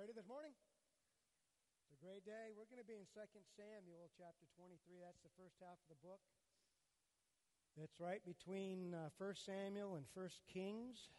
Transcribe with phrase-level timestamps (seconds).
[0.00, 0.52] ready this morning?
[1.84, 2.56] It's a great day.
[2.56, 3.20] We're going to be in 2
[3.52, 4.96] Samuel chapter 23.
[5.04, 6.20] That's the first half of the book.
[7.76, 11.10] It's right between uh, 1 Samuel and 1 Kings.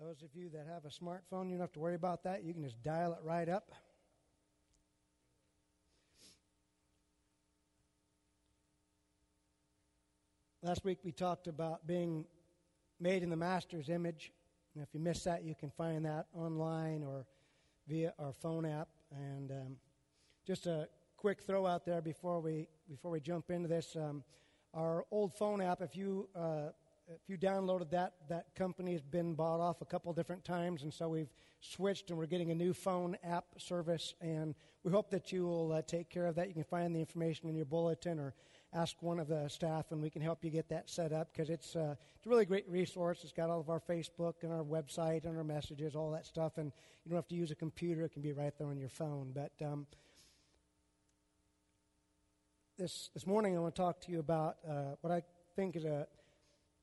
[0.00, 2.42] Those of you that have a smartphone, you don't have to worry about that.
[2.42, 3.70] You can just dial it right up.
[10.64, 12.24] Last week we talked about being
[12.98, 14.32] made in the Master's image.
[14.74, 17.26] And if you missed that, you can find that online or
[17.86, 18.88] via our phone app.
[19.10, 19.76] And um,
[20.46, 23.96] just a quick throw out there before we before we jump into this.
[23.96, 24.24] Um,
[24.72, 26.70] our old phone app, if you uh,
[27.06, 30.92] if you downloaded that, that company has been bought off a couple different times, and
[30.92, 34.14] so we've switched and we're getting a new phone app service.
[34.20, 36.48] And we hope that you will uh, take care of that.
[36.48, 38.34] You can find the information in your bulletin or
[38.74, 41.48] ask one of the staff and we can help you get that set up because
[41.48, 43.20] it's, uh, it's a really great resource.
[43.22, 46.58] It's got all of our Facebook and our website and our messages, all that stuff.
[46.58, 46.72] And
[47.04, 49.32] you don't have to use a computer, it can be right there on your phone.
[49.32, 49.86] But um,
[52.76, 55.22] this, this morning I want to talk to you about uh, what I
[55.54, 56.08] think is a,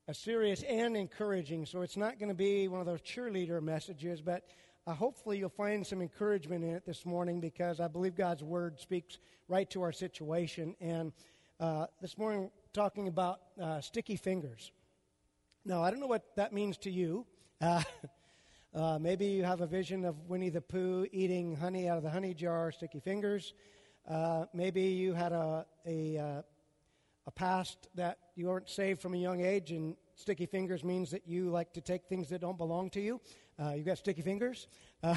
[0.07, 1.65] a serious and encouraging.
[1.65, 4.45] So it's not going to be one of those cheerleader messages, but
[4.87, 8.79] uh, hopefully you'll find some encouragement in it this morning because I believe God's word
[8.79, 9.17] speaks
[9.49, 10.73] right to our situation.
[10.79, 11.11] And
[11.61, 14.71] uh, this morning, talking about uh, sticky fingers.
[15.63, 17.27] Now, I don't know what that means to you.
[17.61, 17.83] Uh,
[18.73, 22.09] uh, maybe you have a vision of Winnie the Pooh eating honey out of the
[22.09, 23.53] honey jar, sticky fingers.
[24.09, 26.43] Uh, maybe you had a, a,
[27.27, 31.27] a past that you weren't saved from a young age, and sticky fingers means that
[31.27, 33.21] you like to take things that don't belong to you.
[33.75, 34.67] you got sticky fingers.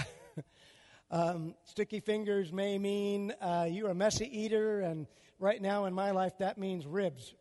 [1.11, 3.33] Um, sticky fingers may mean
[3.69, 5.07] you're a messy eater, and
[5.39, 7.35] right now in my life that means ribs,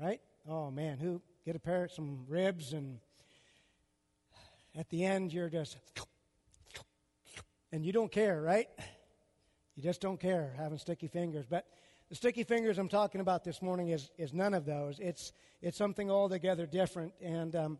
[0.00, 0.20] right?
[0.48, 2.98] Oh man, who get a pair of some ribs, and
[4.76, 5.76] at the end you're just,
[7.72, 8.68] and you don't care, right?
[9.76, 11.46] You just don't care having sticky fingers.
[11.48, 11.66] But
[12.08, 14.98] the sticky fingers I'm talking about this morning is, is none of those.
[14.98, 15.32] It's,
[15.62, 17.14] it's something altogether different.
[17.22, 17.78] And um,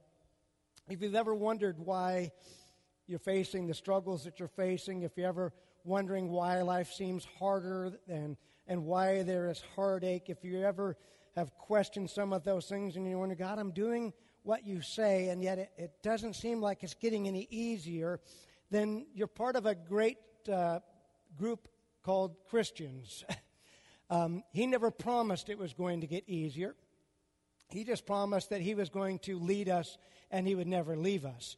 [0.88, 2.32] if you've ever wondered why
[3.06, 5.52] you're facing, the struggles that you're facing, if you're ever
[5.84, 8.36] wondering why life seems harder and,
[8.66, 10.96] and why there is heartache, if you ever
[11.36, 14.12] have questioned some of those things and you wonder, God, I'm doing
[14.42, 18.20] what you say, and yet it, it doesn't seem like it's getting any easier,
[18.70, 20.18] then you're part of a great
[20.52, 20.80] uh,
[21.36, 21.68] group
[22.02, 23.24] called Christians.
[24.10, 26.74] um, he never promised it was going to get easier.
[27.68, 29.96] He just promised that he was going to lead us
[30.30, 31.56] and he would never leave us.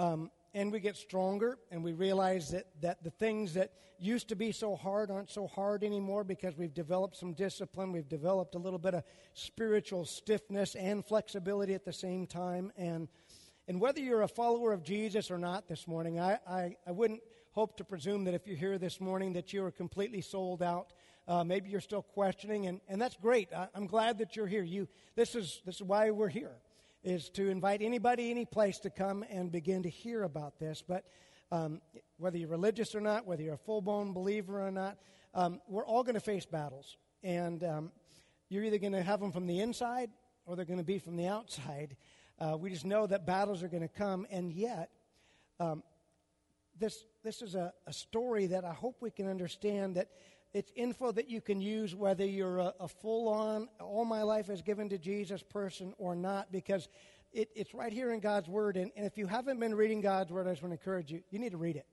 [0.00, 4.36] Um, and we get stronger and we realize that, that the things that used to
[4.36, 8.58] be so hard aren't so hard anymore because we've developed some discipline we've developed a
[8.58, 9.04] little bit of
[9.34, 13.08] spiritual stiffness and flexibility at the same time and
[13.68, 17.22] and whether you're a follower of jesus or not this morning i, I, I wouldn't
[17.52, 20.92] hope to presume that if you're here this morning that you are completely sold out.
[21.28, 23.52] Uh, maybe you're still questioning and, and that's great.
[23.52, 24.64] I, i'm glad that you're here.
[24.64, 26.56] You this is this is why we're here
[27.02, 30.82] is to invite anybody, any place to come and begin to hear about this.
[30.86, 31.04] But
[31.50, 31.80] um,
[32.18, 34.98] whether you're religious or not, whether you're a full blown believer or not,
[35.34, 36.96] um, we're all going to face battles.
[37.22, 37.92] And um,
[38.48, 40.10] you're either going to have them from the inside
[40.46, 41.96] or they're going to be from the outside.
[42.38, 44.26] Uh, we just know that battles are going to come.
[44.30, 44.90] And yet,
[45.60, 45.82] um,
[46.78, 50.08] this, this is a, a story that I hope we can understand that
[50.54, 54.50] it's info that you can use whether you're a, a full on, all my life
[54.50, 56.88] is given to Jesus person or not, because
[57.32, 58.76] it, it's right here in God's Word.
[58.76, 61.22] And, and, if you haven't been reading God's Word, I just want to encourage you,
[61.30, 61.86] you need to read it.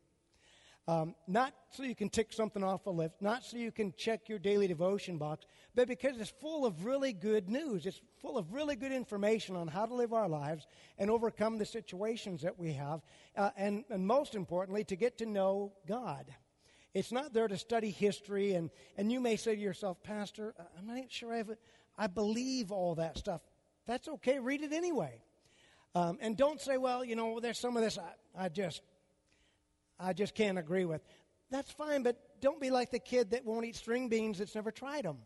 [0.87, 4.27] Um, not so you can tick something off a list, not so you can check
[4.27, 7.85] your daily devotion box, but because it's full of really good news.
[7.85, 10.65] It's full of really good information on how to live our lives
[10.97, 13.01] and overcome the situations that we have,
[13.37, 16.25] uh, and, and most importantly, to get to know God.
[16.93, 20.87] It's not there to study history, and, and you may say to yourself, Pastor, I'm
[20.87, 21.51] not sure I, have,
[21.97, 23.41] I believe all that stuff.
[23.85, 25.21] That's okay, read it anyway.
[25.95, 28.81] Um, and don't say, well, you know, there's some of this I, I just,
[29.99, 31.01] I just can't agree with.
[31.51, 34.71] That's fine, but don't be like the kid that won't eat string beans that's never
[34.71, 35.17] tried them.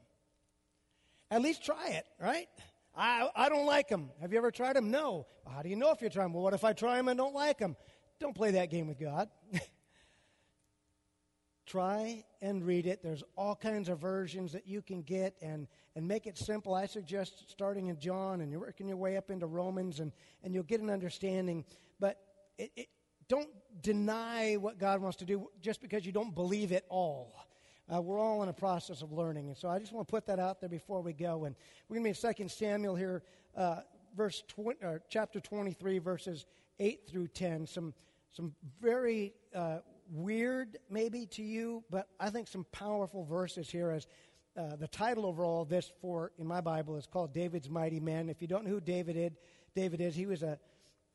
[1.32, 2.48] At least try it, right?
[2.96, 4.12] I, I don't like them.
[4.22, 4.92] Have you ever tried them?
[4.92, 5.26] No.
[5.46, 6.34] Well, how do you know if you try them?
[6.34, 7.76] Well, what if I try them and don't like them?
[8.20, 9.30] Don't play that game with God.
[11.66, 13.02] Try and read it.
[13.02, 16.74] There's all kinds of versions that you can get and, and make it simple.
[16.74, 20.12] I suggest starting in John and you're working your way up into Romans and,
[20.44, 21.64] and you'll get an understanding.
[22.00, 22.20] But
[22.58, 22.88] it, it,
[23.30, 23.50] don't
[23.82, 27.34] deny what God wants to do just because you don't believe it all.
[27.94, 29.48] Uh, we're all in a process of learning.
[29.48, 31.46] And so I just want to put that out there before we go.
[31.46, 31.56] And
[31.88, 33.24] we're going to be in 2 Samuel here,
[33.56, 33.82] uh,
[34.16, 36.46] verse 20, chapter 23, verses
[36.80, 37.68] 8 through 10.
[37.68, 37.94] Some
[38.34, 39.78] some very uh,
[40.12, 43.92] weird, maybe to you, but I think some powerful verses here.
[43.92, 44.08] As
[44.56, 48.30] uh, the title over all this for in my Bible is called David's Mighty Men.
[48.30, 49.32] If you don't know who David is,
[49.76, 50.60] David is he was a,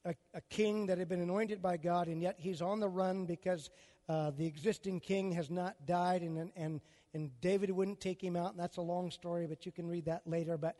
[0.05, 3.26] a, a king that had been anointed by God, and yet he's on the run
[3.26, 3.70] because
[4.08, 6.81] uh, the existing king has not died, and, and,
[7.14, 8.52] and David wouldn't take him out.
[8.52, 10.56] And that's a long story, but you can read that later.
[10.56, 10.76] But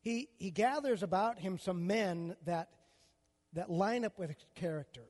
[0.00, 2.70] he, he gathers about him some men that,
[3.52, 5.04] that line up with his character.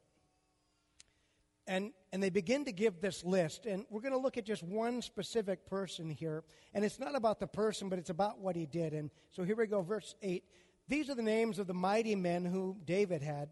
[1.67, 3.67] And, and they begin to give this list.
[3.67, 6.45] And we're going to look at just one specific person here.
[6.73, 8.95] And it's not about the person, but it's about what he did.
[8.95, 10.43] And so here we go, verse 8.
[10.89, 13.51] These are the names of the mighty men who David had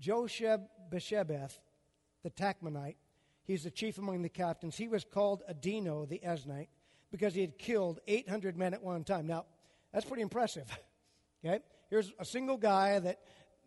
[0.00, 0.60] Josheb
[0.92, 1.58] Beshebeth,
[2.22, 2.98] the Tachmonite.
[3.42, 4.76] He's the chief among the captains.
[4.76, 6.68] He was called Adino, the Eznite,
[7.10, 9.26] because he had killed 800 men at one time.
[9.26, 9.44] Now,
[9.92, 10.70] that's pretty impressive.
[11.44, 11.64] okay?
[11.90, 13.18] Here's a single guy that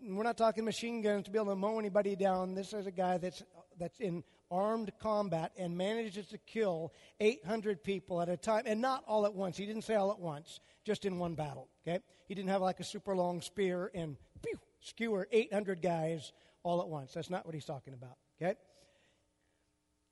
[0.01, 2.55] we're not talking machine guns to be able to mow anybody down.
[2.55, 3.43] This is a guy that's,
[3.77, 9.03] that's in armed combat and manages to kill 800 people at a time, and not
[9.07, 9.57] all at once.
[9.57, 11.67] He didn't say all at once, just in one battle.
[11.87, 16.31] Okay, he didn't have like a super long spear and pew, skewer 800 guys
[16.63, 17.13] all at once.
[17.13, 18.17] That's not what he's talking about.
[18.41, 18.55] Okay,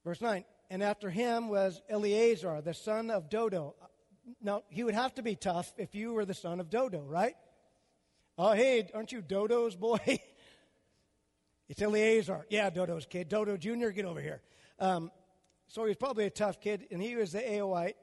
[0.04, 0.46] verse nine.
[0.70, 3.76] And after him was Eleazar, the son of Dodo.
[4.42, 7.36] Now he would have to be tough if you were the son of Dodo, right?
[8.40, 10.00] Oh, hey, aren't you Dodo's boy?
[11.70, 12.46] it's Eleazar.
[12.50, 13.30] Yeah, Dodo's kid.
[13.30, 14.42] Dodo Jr., get over here.
[14.78, 15.12] Um,
[15.68, 17.96] so he's probably a tough kid, and he was the Ahoite.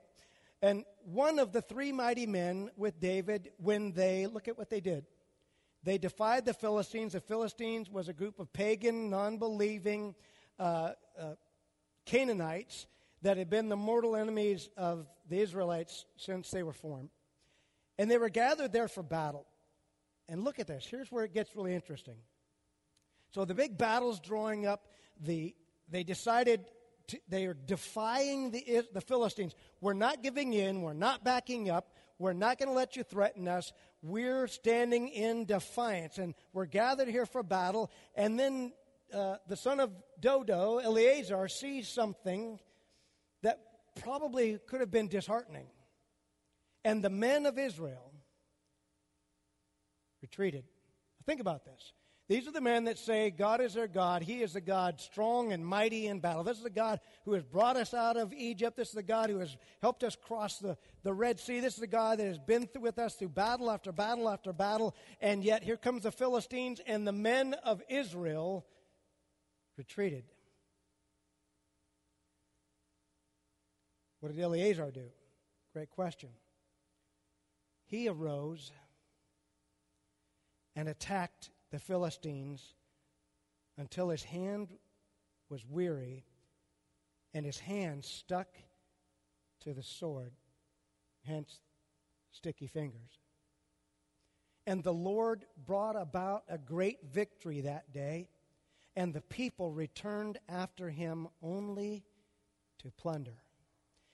[0.61, 4.81] And one of the three mighty men with David, when they, look at what they
[4.81, 5.07] did.
[5.85, 7.13] They defied the Philistines.
[7.13, 10.17] The Philistines was a group of pagan, non believing
[10.59, 11.35] uh, uh,
[12.07, 12.87] Canaanites
[13.23, 17.11] that had been the mortal enemies of the Israelites since they were formed.
[17.99, 19.47] And they were gathered there for battle.
[20.29, 20.87] And look at this.
[20.89, 22.17] Here's where it gets really interesting.
[23.35, 24.87] So the big battle's drawing up.
[25.21, 25.55] The,
[25.89, 26.65] they decided
[27.09, 29.55] to, they are defying the, the Philistines.
[29.81, 30.83] We're not giving in.
[30.83, 31.95] We're not backing up.
[32.19, 33.73] We're not going to let you threaten us.
[34.03, 36.19] We're standing in defiance.
[36.19, 37.91] And we're gathered here for battle.
[38.15, 38.73] And then
[39.13, 39.91] uh, the son of
[40.21, 42.59] Dodo, Eleazar, sees something
[43.43, 43.61] that
[44.01, 45.67] probably could have been disheartening.
[46.85, 48.14] And the men of Israel
[50.25, 50.65] retreated.
[51.27, 51.93] Think about this.
[52.29, 54.23] These are the men that say God is their God.
[54.23, 56.43] He is the God strong and mighty in battle.
[56.43, 58.79] This is the God who has brought us out of Egypt.
[58.79, 61.61] This is the God who has helped us cross the, the Red Sea.
[61.61, 64.97] This is the God that has been with us through battle after battle after battle.
[65.21, 68.65] And yet here comes the Philistines, and the men of Israel
[69.77, 70.25] retreated.
[74.21, 75.11] What did Eleazar do?
[75.75, 76.31] Great question.
[77.85, 78.73] He arose
[80.77, 82.75] and attacked the Philistines
[83.77, 84.69] until his hand
[85.49, 86.25] was weary
[87.33, 88.49] and his hand stuck
[89.61, 90.33] to the sword,
[91.27, 91.61] hence
[92.31, 93.19] sticky fingers.
[94.67, 98.29] And the Lord brought about a great victory that day,
[98.97, 102.05] and the people returned after him only
[102.79, 103.43] to plunder.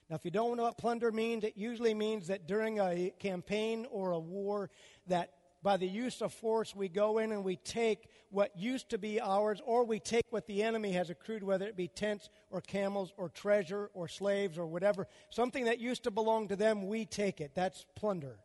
[0.08, 3.86] Now, if you don't know what plunder means, it usually means that during a campaign
[3.90, 4.70] or a war,
[5.06, 8.98] that by the use of force, we go in and we take what used to
[8.98, 12.60] be ours, or we take what the enemy has accrued, whether it be tents or
[12.60, 15.06] camels or treasure or slaves or whatever.
[15.28, 17.52] Something that used to belong to them, we take it.
[17.54, 18.38] That's plunder,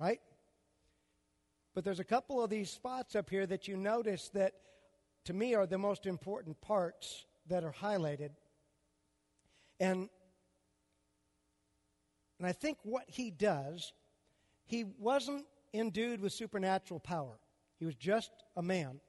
[0.00, 0.20] right?
[1.74, 4.54] But there's a couple of these spots up here that you notice that,
[5.26, 8.30] to me, are the most important parts that are highlighted.
[9.78, 10.08] And,
[12.38, 13.92] and I think what he does,
[14.64, 17.38] he wasn't endued with supernatural power.
[17.78, 19.00] He was just a man.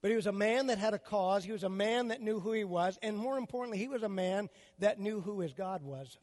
[0.00, 1.44] But he was a man that had a cause.
[1.44, 2.98] He was a man that knew who he was.
[3.02, 4.48] And more importantly, he was a man
[4.78, 6.18] that knew who his God was.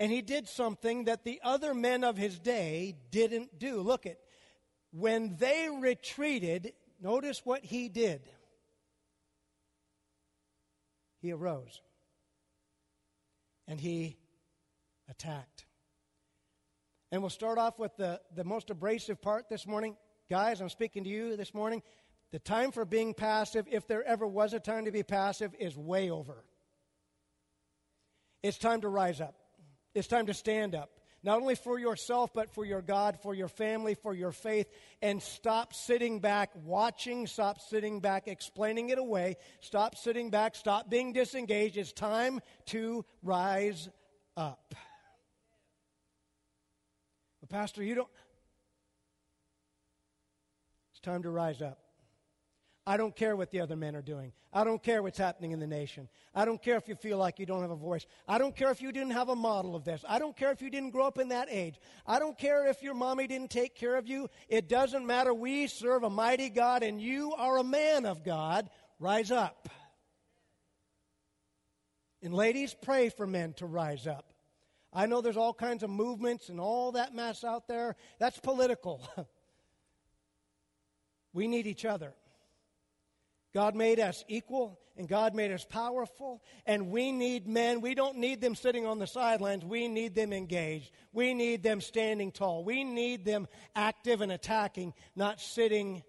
[0.00, 3.80] And he did something that the other men of his day didn't do.
[3.80, 4.18] Look at
[4.92, 8.22] when they retreated, notice what he did.
[11.20, 11.80] He arose
[13.66, 14.16] and he
[15.08, 15.64] attacked.
[17.10, 19.96] And we'll start off with the, the most abrasive part this morning.
[20.28, 21.82] Guys, I'm speaking to you this morning.
[22.32, 25.76] The time for being passive, if there ever was a time to be passive, is
[25.76, 26.44] way over.
[28.42, 29.34] It's time to rise up.
[29.94, 30.90] It's time to stand up.
[31.22, 34.68] Not only for yourself, but for your God, for your family, for your faith.
[35.02, 37.26] And stop sitting back watching.
[37.26, 39.36] Stop sitting back explaining it away.
[39.60, 40.54] Stop sitting back.
[40.54, 41.76] Stop being disengaged.
[41.76, 43.88] It's time to rise
[44.36, 44.74] up.
[47.48, 48.08] Pastor, you don't.
[50.92, 51.78] It's time to rise up.
[52.88, 54.32] I don't care what the other men are doing.
[54.50, 56.08] I don't care what's happening in the nation.
[56.34, 58.06] I don't care if you feel like you don't have a voice.
[58.26, 60.02] I don't care if you didn't have a model of this.
[60.08, 61.78] I don't care if you didn't grow up in that age.
[62.06, 64.30] I don't care if your mommy didn't take care of you.
[64.48, 65.34] It doesn't matter.
[65.34, 68.70] We serve a mighty God, and you are a man of God.
[68.98, 69.68] Rise up.
[72.22, 74.32] And ladies, pray for men to rise up.
[74.92, 77.96] I know there's all kinds of movements and all that mess out there.
[78.18, 79.06] That's political.
[81.32, 82.14] we need each other.
[83.54, 87.80] God made us equal and God made us powerful, and we need men.
[87.80, 89.64] We don't need them sitting on the sidelines.
[89.64, 90.90] We need them engaged.
[91.12, 92.64] We need them standing tall.
[92.64, 96.02] We need them active and attacking, not sitting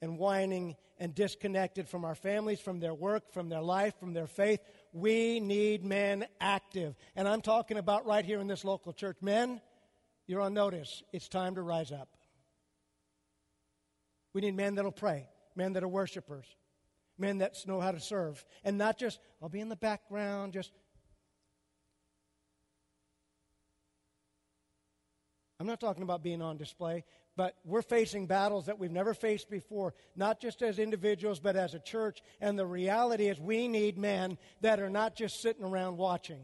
[0.00, 4.26] and whining and disconnected from our families, from their work, from their life, from their
[4.26, 4.60] faith.
[4.92, 6.94] We need men active.
[7.16, 9.16] And I'm talking about right here in this local church.
[9.22, 9.60] Men,
[10.26, 11.02] you're on notice.
[11.12, 12.08] It's time to rise up.
[14.34, 16.46] We need men that'll pray, men that are worshipers,
[17.18, 20.72] men that know how to serve, and not just, I'll be in the background, just.
[25.60, 27.04] I'm not talking about being on display,
[27.36, 31.74] but we're facing battles that we've never faced before, not just as individuals, but as
[31.74, 32.22] a church.
[32.40, 36.42] And the reality is, we need men that are not just sitting around watching.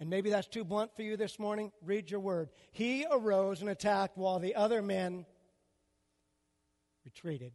[0.00, 1.72] And maybe that's too blunt for you this morning.
[1.82, 2.50] Read your word.
[2.72, 5.24] He arose and attacked while the other men
[7.04, 7.52] retreated.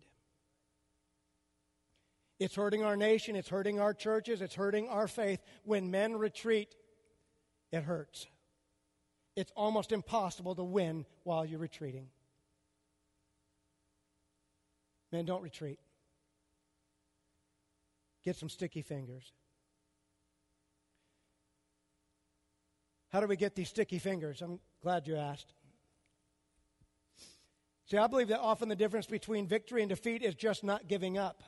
[2.39, 5.39] It's hurting our nation, it's hurting our churches, it's hurting our faith.
[5.63, 6.73] When men retreat,
[7.71, 8.25] it hurts.
[9.35, 12.07] It's almost impossible to win while you're retreating.
[15.11, 15.79] Men, don't retreat.
[18.23, 19.31] Get some sticky fingers.
[23.09, 24.41] How do we get these sticky fingers?
[24.41, 25.53] I'm glad you asked.
[27.87, 31.17] See, I believe that often the difference between victory and defeat is just not giving
[31.17, 31.43] up.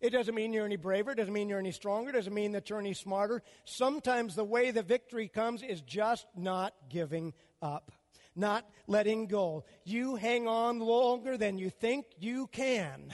[0.00, 2.52] It doesn't mean you're any braver, it doesn't mean you're any stronger, it doesn't mean
[2.52, 3.42] that you're any smarter.
[3.64, 7.90] Sometimes the way the victory comes is just not giving up,
[8.36, 9.64] not letting go.
[9.84, 13.12] You hang on longer than you think you can.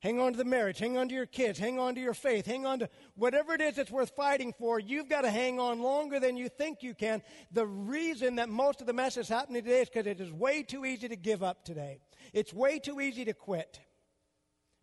[0.00, 2.44] Hang on to the marriage, hang on to your kids, hang on to your faith,
[2.44, 4.78] hang on to whatever it is that's worth fighting for.
[4.78, 7.22] You've got to hang on longer than you think you can.
[7.52, 10.62] The reason that most of the mess is happening today is because it is way
[10.62, 12.00] too easy to give up today.
[12.34, 13.80] It's way too easy to quit.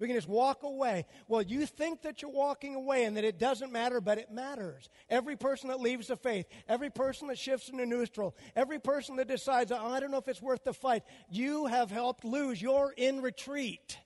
[0.02, 1.06] We can just walk away.
[1.28, 4.90] Well, you think that you're walking away and that it doesn't matter, but it matters.
[5.12, 9.28] Every person that leaves the faith, every person that shifts into neutral, every person that
[9.28, 12.60] decides, oh, I don't know if it's worth the fight, you have helped lose.
[12.60, 14.00] You're in retreat.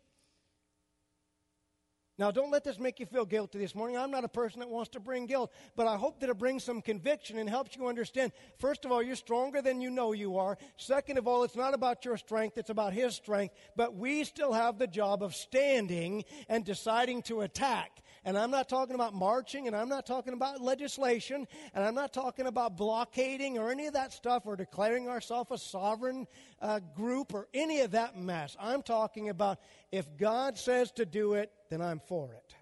[2.18, 3.98] Now, don't let this make you feel guilty this morning.
[3.98, 6.64] I'm not a person that wants to bring guilt, but I hope that it brings
[6.64, 8.32] some conviction and helps you understand.
[8.58, 10.58] First of all, you're stronger than you know you are.
[10.78, 13.54] Second of all, it's not about your strength, it's about His strength.
[13.76, 18.02] But we still have the job of standing and deciding to attack.
[18.26, 22.12] And I'm not talking about marching, and I'm not talking about legislation, and I'm not
[22.12, 26.26] talking about blockading or any of that stuff or declaring ourselves a sovereign
[26.60, 28.58] uh, group or any of that mess.
[28.60, 29.60] I'm talking about
[29.92, 32.56] if God says to do it, then I'm for it.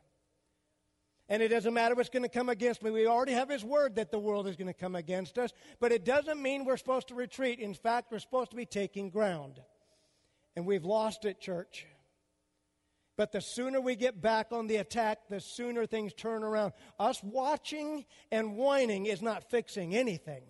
[1.29, 2.91] And it doesn't matter what's going to come against me.
[2.91, 5.53] We already have His word that the world is going to come against us.
[5.79, 7.59] But it doesn't mean we're supposed to retreat.
[7.59, 9.61] In fact, we're supposed to be taking ground.
[10.57, 11.87] And we've lost it, church.
[13.15, 16.73] But the sooner we get back on the attack, the sooner things turn around.
[16.99, 20.43] Us watching and whining is not fixing anything.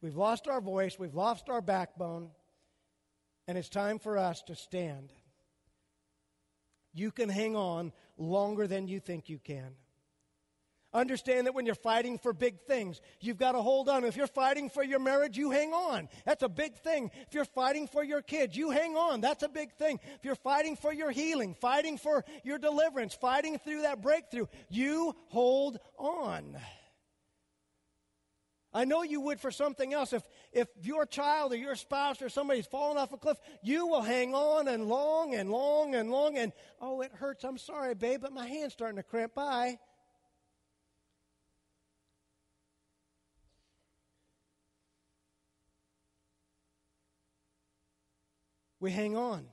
[0.00, 2.30] We've lost our voice, we've lost our backbone,
[3.48, 5.12] and it's time for us to stand.
[6.94, 9.74] You can hang on longer than you think you can.
[10.94, 14.04] Understand that when you're fighting for big things, you've got to hold on.
[14.04, 16.08] If you're fighting for your marriage, you hang on.
[16.24, 17.10] That's a big thing.
[17.26, 19.20] If you're fighting for your kids, you hang on.
[19.20, 20.00] That's a big thing.
[20.16, 25.14] If you're fighting for your healing, fighting for your deliverance, fighting through that breakthrough, you
[25.26, 26.56] hold on.
[28.72, 30.12] I know you would for something else.
[30.14, 34.02] If, if your child or your spouse or somebody's fallen off a cliff, you will
[34.02, 37.44] hang on and long and long and long and, oh, it hurts.
[37.44, 39.34] I'm sorry, babe, but my hand's starting to cramp.
[39.34, 39.78] Bye.
[48.88, 49.44] We hang on.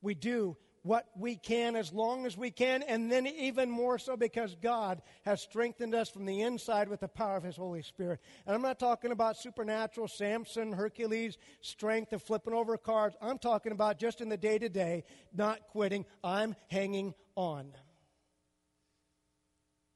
[0.00, 4.16] We do what we can as long as we can, and then even more so
[4.16, 8.20] because God has strengthened us from the inside with the power of His Holy Spirit.
[8.46, 13.16] And I'm not talking about supernatural Samson, Hercules strength of flipping over cards.
[13.20, 16.06] I'm talking about just in the day to day, not quitting.
[16.24, 17.70] I'm hanging on.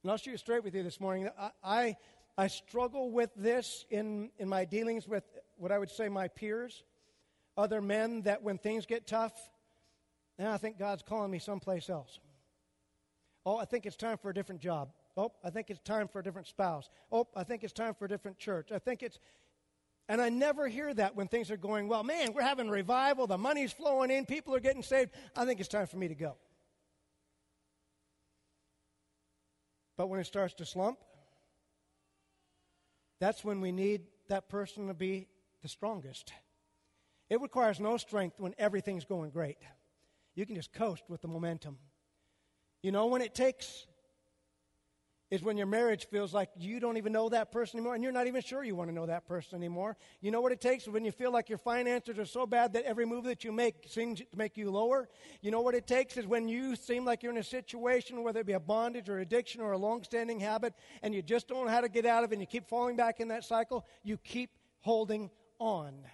[0.03, 1.31] And I'll shoot straight with you this morning.
[1.41, 1.97] I, I,
[2.37, 5.25] I struggle with this in, in my dealings with
[5.57, 6.85] what I would say my peers
[7.57, 9.33] other men that when things get tough,
[10.39, 12.19] now I think God's calling me someplace else.
[13.45, 14.91] Oh, I think it's time for a different job.
[15.17, 16.91] Oh, I think it's time for a different spouse.
[17.11, 18.73] Oh, I think it's time for a different church.
[18.73, 19.19] I think it's.
[20.09, 22.05] And I never hear that when things are going well.
[22.05, 23.27] Man, we're having revival.
[23.27, 24.27] The money's flowing in.
[24.27, 25.11] People are getting saved.
[25.35, 26.37] I think it's time for me to go.
[29.97, 30.99] But when it starts to slump,
[33.19, 35.29] that's when we need that person to be
[35.63, 36.33] the strongest.
[37.29, 39.59] It requires no strength when everything's going great.
[40.35, 41.79] You can just coast with the momentum.
[42.83, 43.87] You know when it takes
[45.31, 48.13] is when your marriage feels like you don't even know that person anymore and you're
[48.13, 49.97] not even sure you want to know that person anymore.
[50.21, 52.85] You know what it takes when you feel like your finances are so bad that
[52.85, 55.09] every move that you make seems to make you lower.
[55.41, 58.41] You know what it takes is when you seem like you're in a situation, whether
[58.41, 61.73] it be a bondage or addiction or a long-standing habit, and you just don't know
[61.73, 64.19] how to get out of it and you keep falling back in that cycle, you
[64.19, 65.29] keep holding
[65.59, 66.05] on.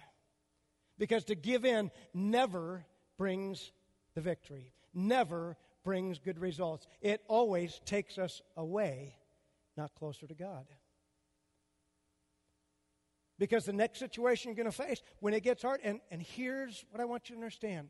[0.97, 2.85] Because to give in never
[3.17, 3.71] brings
[4.15, 6.87] the victory, never brings good results.
[7.01, 9.17] It always takes us away,
[9.75, 10.65] not closer to God.
[13.39, 16.85] Because the next situation you're going to face, when it gets hard, and, and here's
[16.91, 17.89] what I want you to understand.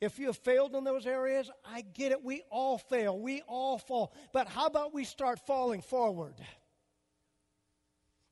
[0.00, 2.22] If you have failed in those areas, I get it.
[2.22, 3.18] We all fail.
[3.18, 4.14] We all fall.
[4.32, 6.36] But how about we start falling forward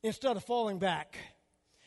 [0.03, 1.19] instead of falling back?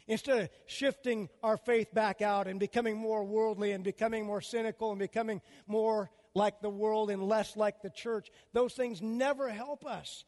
[0.10, 4.90] Instead of shifting our faith back out and becoming more worldly and becoming more cynical
[4.90, 8.32] and becoming more like the world and less like the church.
[8.52, 10.26] Those things never help us.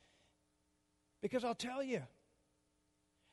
[1.23, 2.03] Because I'll tell you,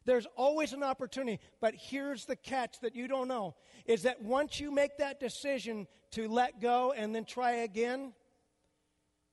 [0.06, 4.58] there's always an opportunity, but here's the catch that you don't know is that once
[4.58, 8.14] you make that decision to let go and then try again,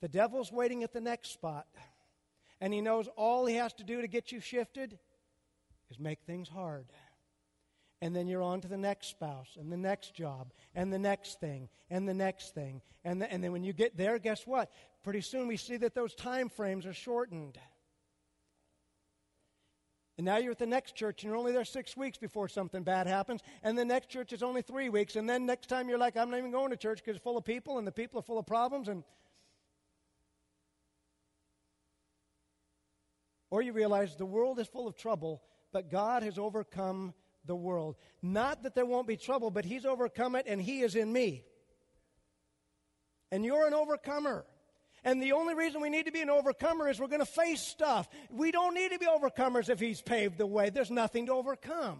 [0.02, 1.66] the devil's waiting at the next spot.
[2.60, 5.00] And he knows all he has to do to get you shifted
[5.90, 6.88] is make things hard
[8.02, 11.40] and then you're on to the next spouse and the next job and the next
[11.40, 14.72] thing and the next thing and, the, and then when you get there guess what?
[15.04, 17.60] Pretty soon we see that those time frames are shortened.
[20.18, 22.84] And now you're at the next church and you're only there six weeks before something
[22.84, 25.98] bad happens and the next church is only three weeks and then next time you're
[25.98, 28.18] like i'm not even going to church because it's full of people and the people
[28.20, 29.04] are full of problems and
[33.52, 37.14] or you realize the world is full of trouble but god has overcome
[37.48, 37.96] the world.
[38.22, 41.44] Not that there won't be trouble, but He's overcome it and He is in me.
[43.32, 44.46] And you're an overcomer.
[45.04, 47.62] And the only reason we need to be an overcomer is we're going to face
[47.62, 48.10] stuff.
[48.32, 50.70] We don't need to be overcomers if He's paved the way.
[50.70, 52.00] There's nothing to overcome.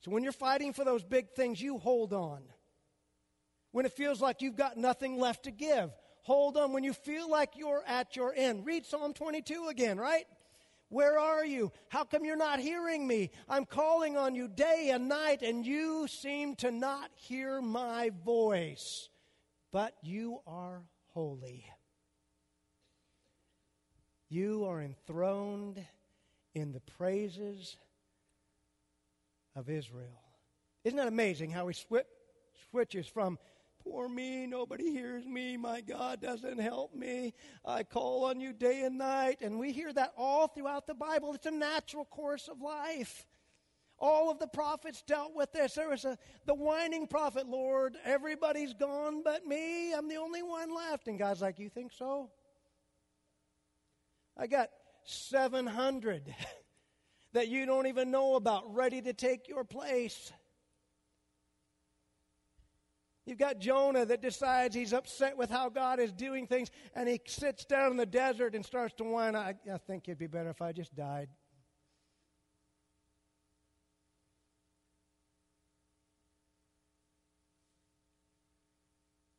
[0.00, 2.42] So when you're fighting for those big things, you hold on.
[3.72, 5.90] When it feels like you've got nothing left to give,
[6.22, 6.72] hold on.
[6.72, 10.24] When you feel like you're at your end, read Psalm 22 again, right?
[10.88, 11.70] Where are you?
[11.88, 13.30] How come you're not hearing me?
[13.48, 19.10] I'm calling on you day and night, and you seem to not hear my voice.
[19.70, 21.66] But you are holy.
[24.30, 25.84] You are enthroned
[26.54, 27.76] in the praises
[29.54, 30.22] of Israel.
[30.84, 31.76] Isn't that amazing how he
[32.70, 33.38] switches from
[33.90, 35.56] Poor me, nobody hears me.
[35.56, 37.32] My God doesn't help me.
[37.64, 39.38] I call on you day and night.
[39.40, 41.32] And we hear that all throughout the Bible.
[41.34, 43.26] It's a natural course of life.
[43.98, 45.74] All of the prophets dealt with this.
[45.74, 49.92] There was a, the whining prophet, Lord, everybody's gone but me.
[49.92, 51.08] I'm the only one left.
[51.08, 52.30] And God's like, You think so?
[54.36, 54.68] I got
[55.04, 56.34] 700
[57.32, 60.32] that you don't even know about ready to take your place.
[63.28, 67.20] You've got Jonah that decides he's upset with how God is doing things, and he
[67.26, 69.36] sits down in the desert and starts to whine.
[69.36, 71.28] I, I think it'd be better if I just died.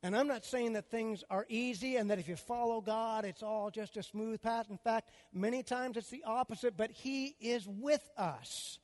[0.04, 3.42] And I'm not saying that things are easy and that if you follow God, it's
[3.42, 4.70] all just a smooth path.
[4.70, 8.78] In fact, many times it's the opposite, but He is with us.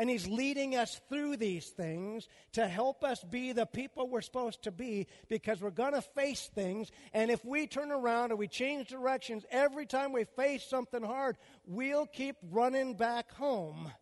[0.00, 4.62] And He's leading us through these things to help us be the people we're supposed
[4.62, 6.90] to be because we're going to face things.
[7.12, 11.36] And if we turn around and we change directions every time we face something hard,
[11.66, 13.92] we'll keep running back home.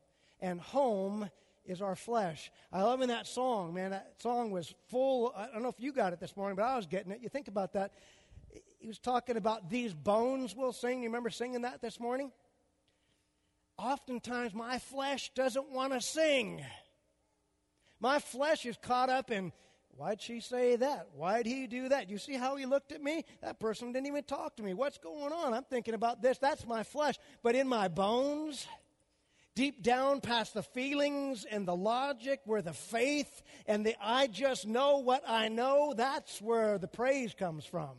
[0.40, 1.30] And home
[1.64, 2.52] is our flesh.
[2.72, 3.90] I love in that song, man.
[3.90, 5.34] That song was full.
[5.36, 7.18] I don't know if you got it this morning, but I was getting it.
[7.24, 7.92] You think about that.
[8.78, 11.02] He was talking about these bones We'll sing.
[11.02, 12.30] You remember singing that this morning?
[13.78, 16.64] Oftentimes my flesh doesn't want to sing.
[18.00, 19.52] My flesh is caught up in,
[19.96, 21.08] why'd she say that?
[21.14, 22.10] Why'd he do that?
[22.10, 23.24] You see how he looked at me?
[23.42, 24.74] That person didn't even talk to me.
[24.74, 25.54] What's going on?
[25.54, 26.38] I'm thinking about this.
[26.38, 27.16] That's my flesh.
[27.42, 28.66] But in my bones,
[29.56, 34.66] deep down past the feelings and the logic, where the faith and the I just
[34.66, 37.96] know what I know, that's where the praise comes from.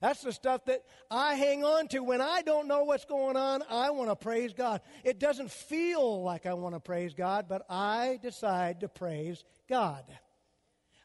[0.00, 2.00] That's the stuff that I hang on to.
[2.00, 4.82] When I don't know what's going on, I want to praise God.
[5.04, 10.04] It doesn't feel like I want to praise God, but I decide to praise God.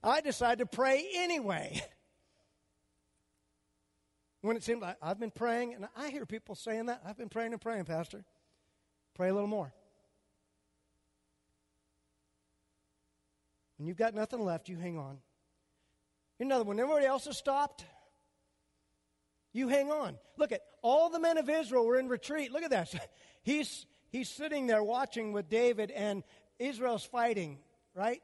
[0.04, 1.82] I decide to pray anyway.
[4.43, 7.04] When it seems like I've been praying, and I hear people saying that.
[7.06, 8.25] I've been praying and praying, Pastor.
[9.13, 9.71] Pray a little more.
[13.77, 15.19] When you've got nothing left, you hang on.
[16.39, 16.80] Another one.
[16.80, 17.86] Everybody else has stopped.
[19.53, 20.17] You hang on.
[20.37, 22.51] Look at all the men of Israel were in retreat.
[22.51, 22.93] Look at that.
[23.43, 26.23] He's he's sitting there watching with David, and
[26.59, 27.57] Israel's fighting,
[27.95, 28.21] right?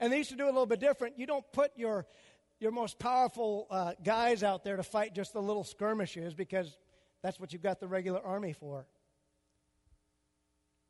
[0.00, 1.18] And they used to do a little bit different.
[1.18, 2.06] You don't put your
[2.58, 6.76] your most powerful uh, guys out there to fight just the little skirmishes because
[7.22, 8.86] that's what you've got the regular army for.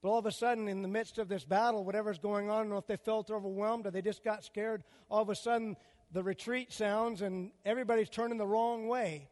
[0.03, 2.61] But all of a sudden, in the midst of this battle, whatever's going on, I
[2.61, 4.83] don't know if they felt overwhelmed or they just got scared.
[5.09, 5.77] All of a sudden,
[6.13, 9.29] the retreat sounds and everybody's turning the wrong way.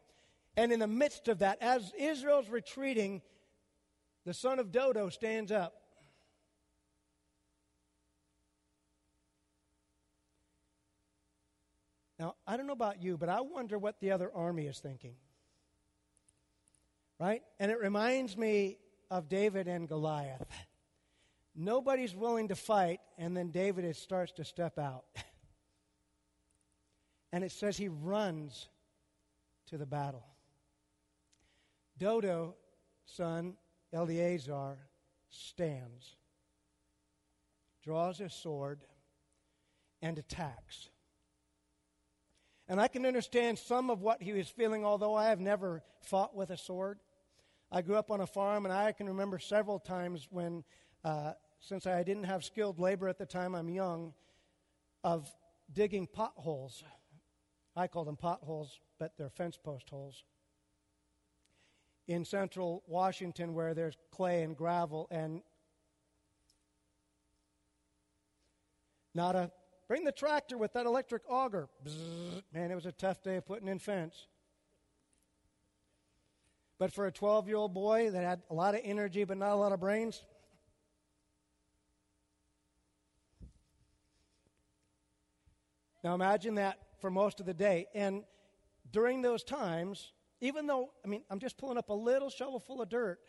[0.57, 3.21] And in the midst of that, as Israel's retreating,
[4.25, 5.73] the son of Dodo stands up.
[12.19, 15.15] Now, I don't know about you, but I wonder what the other army is thinking.
[17.19, 17.41] Right?
[17.59, 18.77] And it reminds me
[19.09, 20.45] of David and Goliath.
[21.55, 25.05] Nobody's willing to fight, and then David starts to step out.
[27.31, 28.69] and it says he runs
[29.67, 30.25] to the battle.
[31.97, 32.55] Dodo,
[33.05, 33.55] son
[33.93, 34.77] Eleazar,
[35.29, 36.15] stands,
[37.83, 38.81] draws his sword,
[40.01, 40.89] and attacks.
[42.67, 46.35] And I can understand some of what he was feeling, although I have never fought
[46.35, 46.99] with a sword.
[47.71, 50.63] I grew up on a farm, and I can remember several times when,
[51.03, 54.13] uh, since I didn't have skilled labor at the time, I'm young,
[55.03, 55.29] of
[55.73, 56.83] digging potholes.
[57.75, 60.23] I call them potholes, but they're fence post holes.
[62.07, 65.41] In central Washington, where there's clay and gravel, and
[69.13, 69.51] not a
[69.87, 71.69] bring the tractor with that electric auger.
[72.53, 74.27] Man, it was a tough day of putting in fence.
[76.77, 79.51] But for a 12 year old boy that had a lot of energy but not
[79.51, 80.23] a lot of brains,
[86.03, 87.87] now imagine that for most of the day.
[87.93, 88.23] And
[88.91, 92.81] during those times, even though, I mean, I'm just pulling up a little shovel full
[92.81, 93.19] of dirt,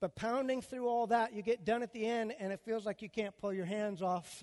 [0.00, 3.02] but pounding through all that, you get done at the end and it feels like
[3.02, 4.42] you can't pull your hands off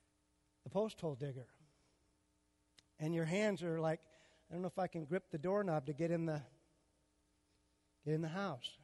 [0.64, 1.46] the post hole digger.
[3.00, 4.00] And your hands are like,
[4.50, 6.42] I don't know if I can grip the doorknob to get in the
[8.04, 8.78] get in the house.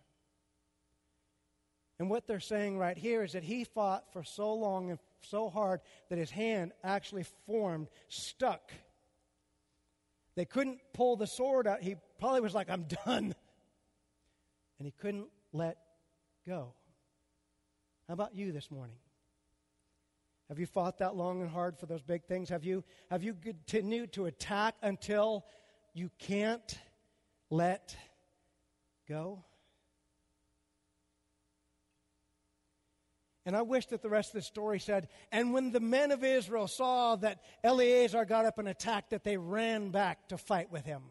[1.99, 4.99] And what they're saying right here is that he fought for so long and
[5.31, 8.73] so hard that his hand actually formed, stuck.
[10.37, 11.83] They couldn't pull the sword out.
[11.83, 13.35] He probably was like, I'm done.
[14.79, 15.79] And he couldn't let
[16.47, 16.75] go.
[18.09, 18.97] How about you this morning?
[20.49, 22.49] Have you fought that long and hard for those big things?
[22.51, 25.45] Have you, have you continued to attack until
[25.95, 26.79] you can't
[27.51, 27.97] let
[29.09, 29.45] go.
[33.46, 36.24] And I wish that the rest of the story said, and when the men of
[36.24, 40.87] Israel saw that Eleazar got up and attacked, that they ran back to fight with
[40.87, 41.02] him.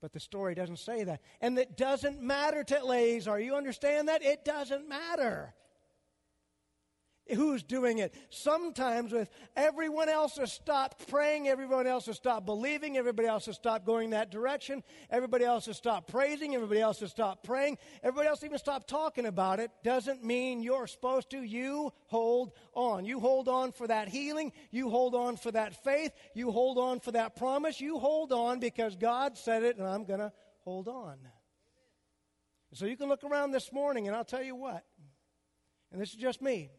[0.00, 1.20] But the story doesn't say that.
[1.40, 3.40] And it doesn't matter to Eleazar.
[3.40, 4.22] You understand that?
[4.22, 5.54] It doesn't matter
[7.32, 8.14] who's doing it.
[8.30, 13.56] Sometimes with everyone else has stopped praying, everyone else has stopped believing, everybody else has
[13.56, 18.28] stopped going that direction, everybody else has stopped praising, everybody else has stopped praying, everybody
[18.28, 21.42] else even stopped talking about it, doesn't mean you're supposed to.
[21.42, 23.04] You hold on.
[23.04, 27.00] You hold on for that healing, you hold on for that faith, you hold on
[27.00, 30.88] for that promise, you hold on because God said it and I'm going to hold
[30.88, 31.16] on.
[32.72, 34.84] So you can look around this morning and I'll tell you what,
[35.92, 36.70] and this is just me.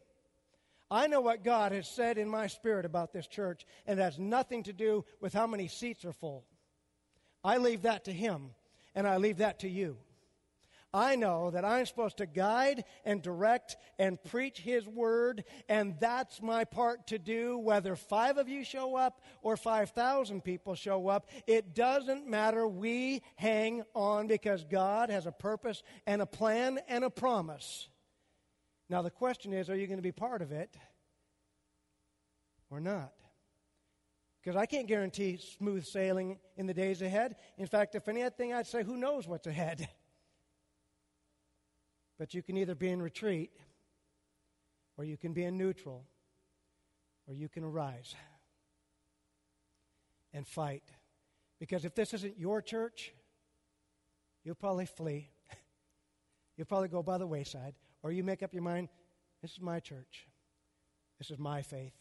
[0.90, 4.18] I know what God has said in my spirit about this church, and it has
[4.18, 6.44] nothing to do with how many seats are full.
[7.42, 8.50] I leave that to Him,
[8.94, 9.98] and I leave that to you.
[10.94, 16.40] I know that I'm supposed to guide and direct and preach His word, and that's
[16.40, 21.28] my part to do, whether five of you show up or 5,000 people show up.
[21.46, 22.66] It doesn't matter.
[22.66, 27.88] We hang on because God has a purpose and a plan and a promise.
[28.88, 30.76] Now, the question is are you going to be part of it
[32.70, 33.12] or not?
[34.40, 37.34] Because I can't guarantee smooth sailing in the days ahead.
[37.58, 39.88] In fact, if anything, I'd say, who knows what's ahead?
[42.18, 43.50] But you can either be in retreat,
[44.96, 46.06] or you can be in neutral,
[47.26, 48.14] or you can arise
[50.32, 50.84] and fight.
[51.58, 53.12] Because if this isn't your church,
[54.44, 55.30] you'll probably flee.
[56.56, 57.74] you'll probably go by the wayside,
[58.06, 58.88] or you make up your mind
[59.42, 60.28] this is my church.
[61.18, 61.96] This is my faith.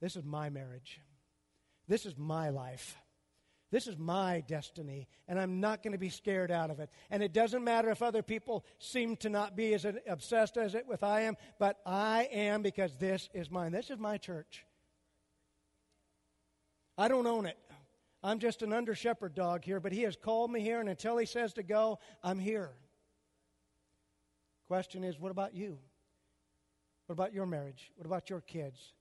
[0.00, 1.00] This is my marriage.
[1.86, 2.96] This is my life.
[3.70, 6.90] This is my destiny, and I'm not going to be scared out of it.
[7.10, 10.86] And it doesn't matter if other people seem to not be as obsessed as it
[10.86, 13.72] with I am, but I am because this is mine.
[13.72, 14.66] This is my church.
[16.98, 17.56] I don't own it.
[18.22, 21.16] I'm just an under shepherd dog here, but he has called me here, and until
[21.16, 22.72] he says to go, I'm here.
[24.72, 25.76] Question is, what about you?
[27.04, 27.92] What about your marriage?
[27.96, 28.94] What about your kids?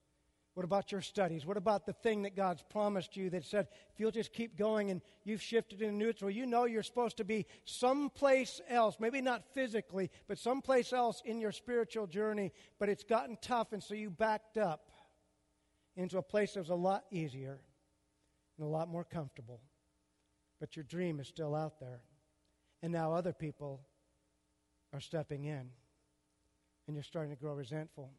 [0.53, 1.45] What about your studies?
[1.45, 4.91] What about the thing that God's promised you that said, if you'll just keep going
[4.91, 9.45] and you've shifted into neutral, you know you're supposed to be someplace else, maybe not
[9.53, 14.09] physically, but someplace else in your spiritual journey, but it's gotten tough, and so you
[14.09, 14.91] backed up
[15.95, 17.61] into a place that was a lot easier
[18.57, 19.61] and a lot more comfortable.
[20.59, 22.01] But your dream is still out there.
[22.83, 23.85] And now other people
[24.93, 25.69] are stepping in,
[26.87, 28.11] and you're starting to grow resentful.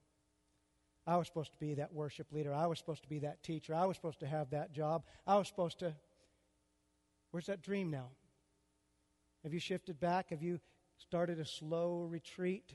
[1.06, 2.54] I was supposed to be that worship leader.
[2.54, 3.74] I was supposed to be that teacher.
[3.74, 5.02] I was supposed to have that job.
[5.26, 5.94] I was supposed to.
[7.32, 8.08] Where's that dream now?
[9.42, 10.30] Have you shifted back?
[10.30, 10.61] Have you
[10.98, 12.74] started a slow retreat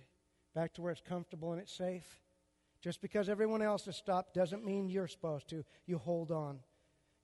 [0.54, 2.22] back to where it's comfortable and it's safe?
[2.82, 5.64] Just because everyone else has stopped doesn't mean you're supposed to.
[5.86, 6.60] You hold on.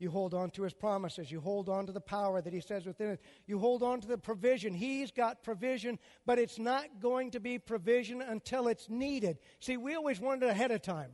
[0.04, 1.32] You hold on to his promises.
[1.32, 3.22] You hold on to the power that he says within it.
[3.48, 4.74] You hold on to the provision.
[4.74, 9.38] He's got provision, but it's not going to be provision until it's needed.
[9.62, 11.12] See, we always want it ahead of time.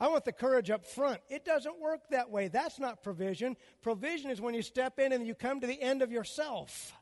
[0.00, 1.20] I want the courage up front.
[1.28, 2.48] It doesn't work that way.
[2.48, 3.58] That's not provision.
[3.82, 6.94] Provision is when you step in and you come to the end of yourself.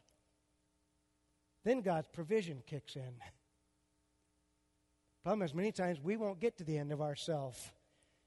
[1.62, 3.14] Then God's provision kicks in.
[5.22, 7.70] Problem is, many times we won't get to the end of ourselves.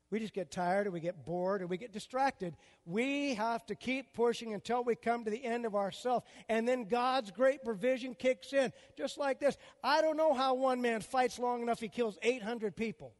[0.09, 2.55] We just get tired and we get bored and we get distracted.
[2.85, 6.25] We have to keep pushing until we come to the end of ourselves.
[6.47, 8.71] And then God's great provision kicks in.
[8.97, 9.57] Just like this.
[9.83, 13.13] I don't know how one man fights long enough he kills 800 people.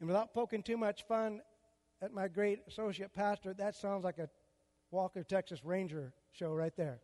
[0.00, 1.42] And without poking too much fun
[2.00, 4.30] at my great associate pastor, that sounds like a
[4.90, 7.00] Walker, Texas Ranger show right there.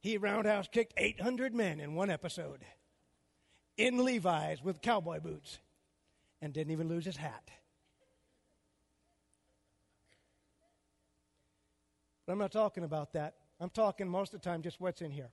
[0.00, 2.64] He roundhouse kicked 800 men in one episode
[3.76, 5.58] in Levi's with cowboy boots
[6.40, 7.50] and didn't even lose his hat.
[12.26, 13.34] But I'm not talking about that.
[13.60, 15.30] I'm talking most of the time just what's in here.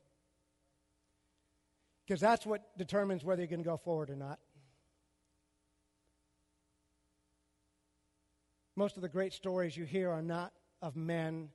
[2.05, 4.39] Because that's what determines whether you're going to go forward or not.
[8.75, 11.49] Most of the great stories you hear are not of men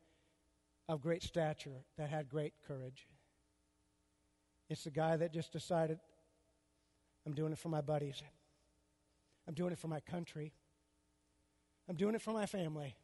[0.89, 3.09] of great stature that had great courage.
[4.69, 5.99] It's the guy that just decided,
[7.27, 8.23] I'm doing it for my buddies.
[9.47, 10.53] I'm doing it for my country.
[11.89, 12.97] I'm doing it for my family.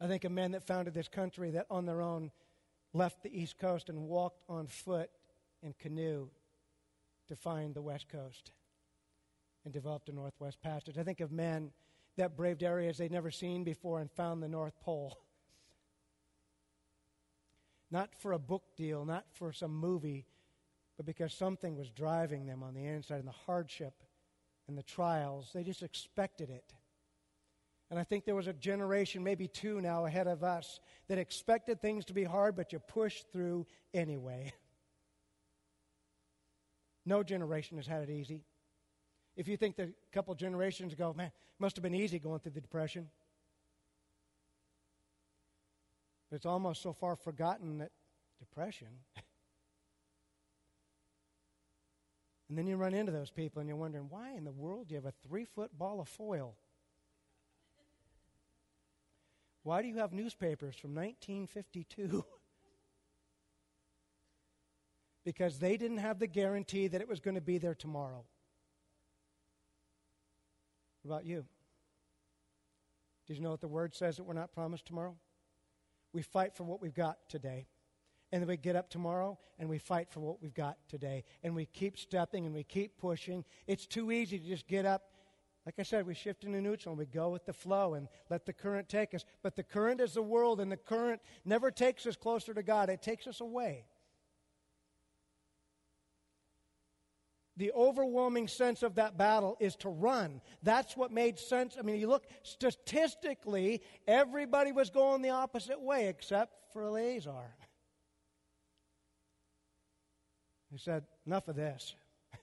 [0.00, 2.30] I think of men that founded this country that on their own
[2.92, 5.10] left the East Coast and walked on foot
[5.62, 6.28] in canoe
[7.28, 8.52] to find the West Coast
[9.64, 10.98] and developed a Northwest Passage.
[10.98, 11.70] I think of men
[12.16, 15.18] that braved areas they'd never seen before and found the North Pole.
[17.90, 20.26] Not for a book deal, not for some movie,
[21.00, 23.94] but because something was driving them on the inside and the hardship
[24.68, 25.48] and the trials.
[25.54, 26.74] They just expected it.
[27.88, 31.80] And I think there was a generation, maybe two now ahead of us, that expected
[31.80, 34.52] things to be hard, but you pushed through anyway.
[37.06, 38.44] No generation has had it easy.
[39.34, 42.52] If you think that a couple generations ago, man, must have been easy going through
[42.52, 43.08] the Depression.
[46.28, 47.90] But it's almost so far forgotten that
[48.38, 48.88] depression
[52.50, 54.94] And then you run into those people and you're wondering, why in the world do
[54.94, 56.56] you have a three foot ball of foil?
[59.62, 62.24] Why do you have newspapers from 1952?
[65.24, 68.24] because they didn't have the guarantee that it was going to be there tomorrow.
[71.02, 71.44] What about you?
[73.28, 75.14] Did you know what the word says that we're not promised tomorrow?
[76.12, 77.68] We fight for what we've got today.
[78.32, 81.24] And then we get up tomorrow and we fight for what we've got today.
[81.42, 83.44] And we keep stepping and we keep pushing.
[83.66, 85.02] It's too easy to just get up.
[85.66, 88.46] Like I said, we shift into neutral and we go with the flow and let
[88.46, 89.24] the current take us.
[89.42, 92.88] But the current is the world, and the current never takes us closer to God,
[92.88, 93.84] it takes us away.
[97.60, 100.40] the overwhelming sense of that battle is to run.
[100.62, 101.76] That's what made sense.
[101.78, 107.54] I mean, you look statistically, everybody was going the opposite way except for Eleazar.
[110.70, 111.94] He said, Enough of this.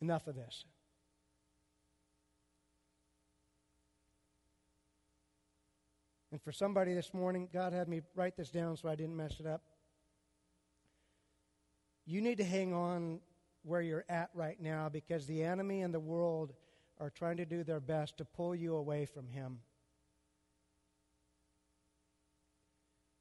[0.00, 0.64] Enough of this.
[6.32, 9.40] And for somebody this morning, God had me write this down so I didn't mess
[9.40, 9.62] it up.
[12.04, 13.20] You need to hang on
[13.62, 16.52] where you're at right now because the enemy and the world
[17.00, 19.60] are trying to do their best to pull you away from Him.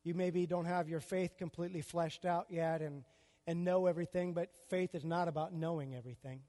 [0.05, 3.03] You maybe don't have your faith completely fleshed out yet and,
[3.47, 6.41] and know everything, but faith is not about knowing everything.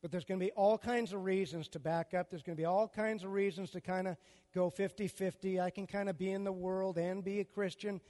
[0.00, 2.30] But there's going to be all kinds of reasons to back up.
[2.30, 4.16] There's going to be all kinds of reasons to kind of
[4.54, 5.60] go 50 50.
[5.60, 8.00] I can kind of be in the world and be a Christian.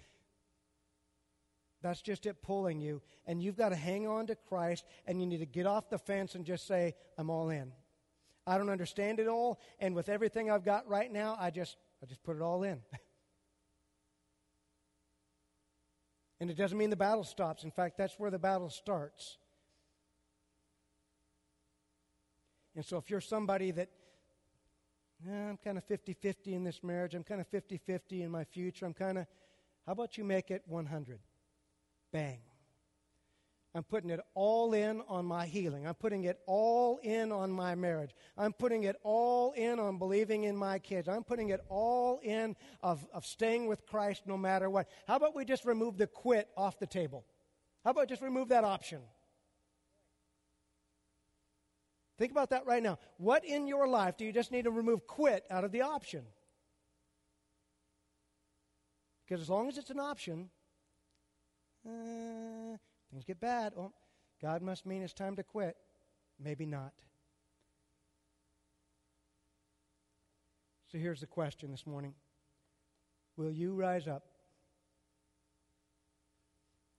[1.80, 3.00] That's just it pulling you.
[3.26, 5.98] And you've got to hang on to Christ and you need to get off the
[5.98, 7.72] fence and just say, I'm all in.
[8.46, 9.58] I don't understand it all.
[9.78, 12.80] And with everything I've got right now, I just I just put it all in.
[16.40, 17.62] and it doesn't mean the battle stops.
[17.62, 19.38] In fact, that's where the battle starts.
[22.74, 23.90] And so if you're somebody that,
[25.28, 28.30] eh, I'm kind of 50 50 in this marriage, I'm kind of 50 50 in
[28.30, 29.26] my future, I'm kind of,
[29.86, 31.20] how about you make it 100?
[32.12, 32.40] Bang.
[33.74, 35.87] I'm putting it all in on my healing.
[35.87, 38.11] I'm putting it all in on my marriage.
[38.37, 41.08] I'm putting it all in on believing in my kids.
[41.08, 44.88] I'm putting it all in of, of staying with Christ no matter what.
[45.06, 47.24] How about we just remove the quit off the table?
[47.82, 49.00] How about just remove that option?
[52.18, 52.98] Think about that right now.
[53.16, 56.24] What in your life do you just need to remove quit out of the option?
[59.24, 60.50] Because as long as it's an option,
[61.87, 62.76] uh,
[63.12, 63.75] Things get bad.
[63.77, 63.92] Oh,
[64.40, 65.77] God must mean it's time to quit.
[66.42, 66.92] Maybe not.
[70.90, 72.14] So here's the question this morning
[73.37, 74.25] Will you rise up?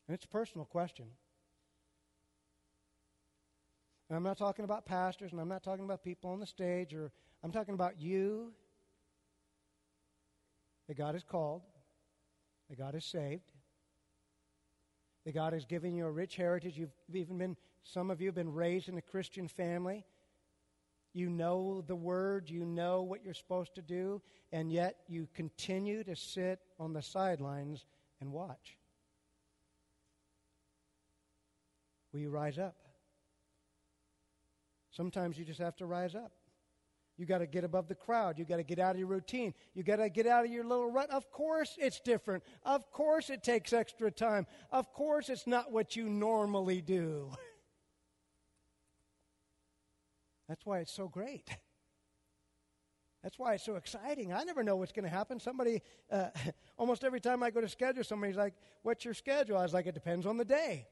[0.08, 1.06] And it's a personal question.
[4.10, 6.94] And I'm not talking about pastors, and I'm not talking about people on the stage,
[6.94, 7.12] or
[7.44, 8.52] I'm talking about you
[10.88, 11.62] that God has called,
[12.70, 13.53] that God has saved,
[15.26, 16.78] that God has given you a rich heritage.
[16.78, 20.06] You've even been, some of you have been raised in a Christian family.
[21.14, 26.04] You know the word, you know what you're supposed to do, and yet you continue
[26.04, 27.86] to sit on the sidelines
[28.20, 28.78] and watch.
[32.12, 32.76] Will you rise up?
[34.92, 36.32] Sometimes you just have to rise up.
[37.18, 38.40] You got to get above the crowd.
[38.40, 39.54] You got to get out of your routine.
[39.76, 41.10] You got to get out of your little rut.
[41.12, 42.44] Of course, it's different.
[42.64, 44.48] Of course, it takes extra time.
[44.72, 47.30] Of course, it's not what you normally do.
[50.50, 51.48] That's why it's so great.
[53.24, 54.34] That's why it's so exciting.
[54.34, 55.40] I never know what's going to happen.
[55.40, 56.28] Somebody, uh,
[56.78, 59.58] almost every time I go to schedule, somebody's like, What's your schedule?
[59.58, 60.88] I was like, It depends on the day.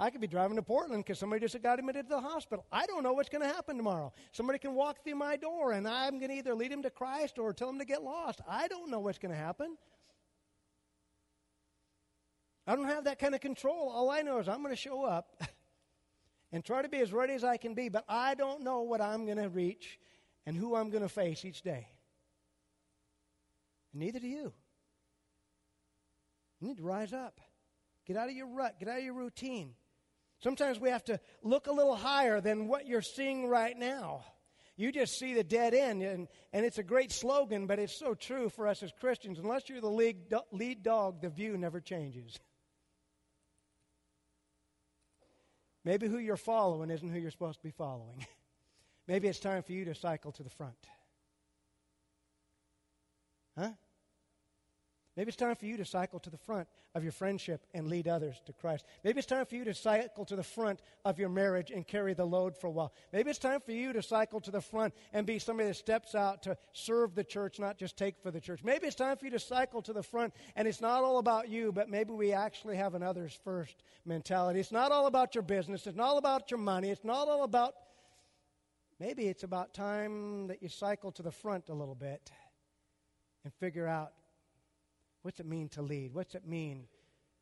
[0.00, 2.64] I could be driving to Portland because somebody just got admitted to the hospital.
[2.70, 4.12] I don't know what's going to happen tomorrow.
[4.30, 7.38] Somebody can walk through my door and I'm going to either lead him to Christ
[7.38, 8.40] or tell him to get lost.
[8.48, 9.76] I don't know what's going to happen.
[12.64, 13.88] I don't have that kind of control.
[13.88, 15.42] All I know is I'm going to show up
[16.52, 19.00] and try to be as ready as I can be, but I don't know what
[19.00, 19.98] I'm going to reach
[20.46, 21.88] and who I'm going to face each day.
[23.92, 24.52] And neither do you.
[26.60, 27.40] You need to rise up.
[28.06, 28.78] Get out of your rut.
[28.78, 29.74] Get out of your routine.
[30.40, 34.24] Sometimes we have to look a little higher than what you're seeing right now.
[34.76, 38.14] You just see the dead end, and, and it's a great slogan, but it's so
[38.14, 39.40] true for us as Christians.
[39.40, 42.38] Unless you're the lead, lead dog, the view never changes.
[45.84, 48.24] Maybe who you're following isn't who you're supposed to be following.
[49.08, 50.76] Maybe it's time for you to cycle to the front.
[53.56, 53.70] Huh?
[55.18, 58.06] Maybe it's time for you to cycle to the front of your friendship and lead
[58.06, 58.84] others to Christ.
[59.02, 62.14] Maybe it's time for you to cycle to the front of your marriage and carry
[62.14, 62.92] the load for a while.
[63.12, 66.14] Maybe it's time for you to cycle to the front and be somebody that steps
[66.14, 68.60] out to serve the church, not just take for the church.
[68.62, 71.48] Maybe it's time for you to cycle to the front and it's not all about
[71.48, 74.60] you, but maybe we actually have an others first mentality.
[74.60, 77.42] It's not all about your business, it's not all about your money, it's not all
[77.42, 77.74] about.
[79.00, 82.30] Maybe it's about time that you cycle to the front a little bit
[83.42, 84.12] and figure out
[85.28, 86.14] What's it mean to lead?
[86.14, 86.84] What's it mean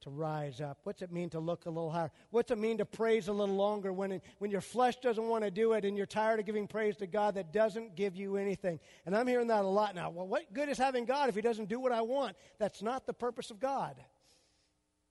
[0.01, 0.81] to rise up?
[0.83, 2.11] What's it mean to look a little higher?
[2.31, 5.45] What's it mean to praise a little longer when, it, when your flesh doesn't want
[5.45, 8.39] to do it and you're tired of giving praise to God that doesn't give you
[8.39, 8.81] anything?
[9.07, 10.11] And I'm hearing that a lot now.
[10.11, 12.35] Well, what good is having God if He doesn't do what I want?
[12.59, 13.95] That's not the purpose of God.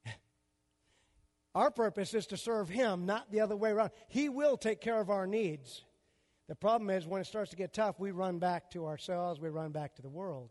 [1.55, 3.91] Our purpose is to serve Him, not the other way around.
[4.09, 5.85] He will take care of our needs.
[6.49, 9.47] The problem is when it starts to get tough, we run back to ourselves, we
[9.47, 10.49] run back to the world.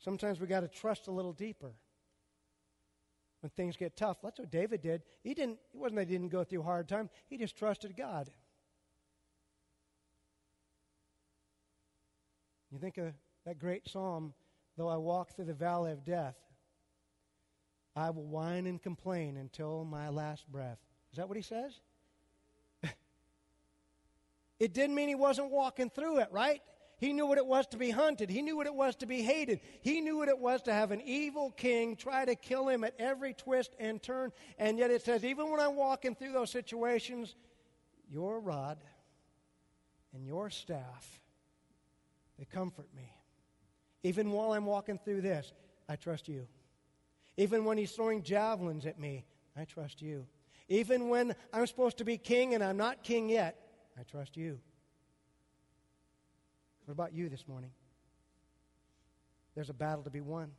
[0.00, 1.72] Sometimes we got to trust a little deeper.
[3.40, 5.02] When things get tough, that's what David did.
[5.22, 5.58] He didn't.
[5.72, 7.08] It wasn't that he didn't go through hard time.
[7.28, 8.30] He just trusted God.
[12.70, 13.12] You think of
[13.46, 14.34] that great psalm,
[14.76, 16.36] though I walk through the valley of death,
[17.96, 20.78] I will whine and complain until my last breath.
[21.12, 21.80] Is that what he says?
[24.60, 26.62] it didn't mean he wasn't walking through it, right?
[27.00, 28.28] He knew what it was to be hunted.
[28.28, 29.60] He knew what it was to be hated.
[29.80, 32.94] He knew what it was to have an evil king try to kill him at
[32.98, 34.32] every twist and turn.
[34.58, 37.34] And yet it says, even when I'm walking through those situations,
[38.10, 38.76] your rod
[40.12, 41.20] and your staff,
[42.38, 43.10] they comfort me.
[44.02, 45.54] Even while I'm walking through this,
[45.88, 46.46] I trust you.
[47.38, 49.24] Even when he's throwing javelins at me,
[49.56, 50.26] I trust you.
[50.68, 53.56] Even when I'm supposed to be king and I'm not king yet,
[53.98, 54.60] I trust you.
[56.90, 57.70] What about you this morning?
[59.54, 60.50] There's a battle to be won.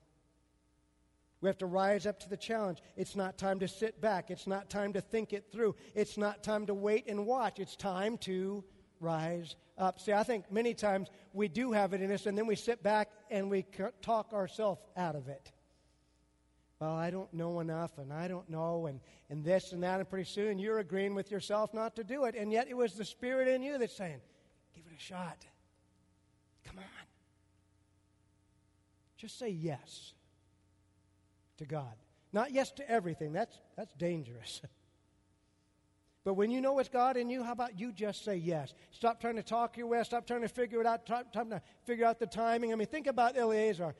[1.41, 2.81] We have to rise up to the challenge.
[2.95, 4.31] It's not time to sit back.
[4.31, 5.75] It's not time to think it through.
[5.93, 7.59] It's not time to wait and watch.
[7.59, 8.63] It's time to
[9.01, 9.99] rise up.
[9.99, 12.81] See, I think many times we do have it in us, and then we sit
[12.81, 13.65] back and we
[14.01, 15.51] talk ourselves out of it
[16.81, 19.99] well, I don't know enough and I don't know and, and this and that.
[19.99, 22.33] And pretty soon you're agreeing with yourself not to do it.
[22.33, 24.19] And yet it was the Spirit in you that's saying,
[24.73, 25.45] give it a shot.
[26.65, 26.85] Come on.
[29.17, 30.13] Just say yes
[31.57, 31.93] to God.
[32.33, 33.33] Not yes to everything.
[33.33, 34.61] That's, that's dangerous.
[36.23, 38.75] But when you know it's God in you, how about you just say yes?
[38.91, 40.03] Stop trying to talk your way.
[40.03, 41.01] Stop trying to figure it out.
[41.03, 42.71] Stop trying to figure out the timing.
[42.71, 43.95] I mean, think about Eleazar.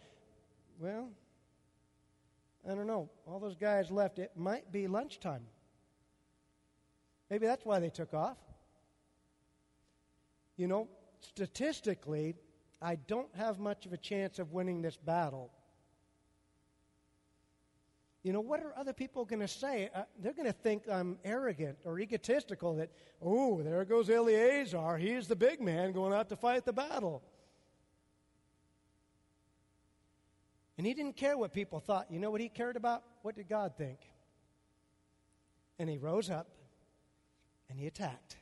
[0.80, 1.10] Well,
[2.70, 3.10] I don't know.
[3.26, 4.20] All those guys left.
[4.20, 5.48] It might be lunchtime.
[7.30, 8.38] Maybe that's why they took off.
[10.58, 10.90] You know,
[11.22, 12.36] statistically,
[12.82, 15.52] I don't have much of a chance of winning this battle.
[18.24, 19.90] You know, what are other people going to say?
[19.94, 24.98] Uh, they're going to think I'm arrogant or egotistical that, oh, there goes Eleazar.
[24.98, 27.24] He's the big man going out to fight the battle.
[30.78, 32.08] And he didn't care what people thought.
[32.10, 33.04] You know what he cared about?
[33.22, 34.00] What did God think?
[35.80, 36.48] And he rose up
[37.70, 38.38] and he attacked.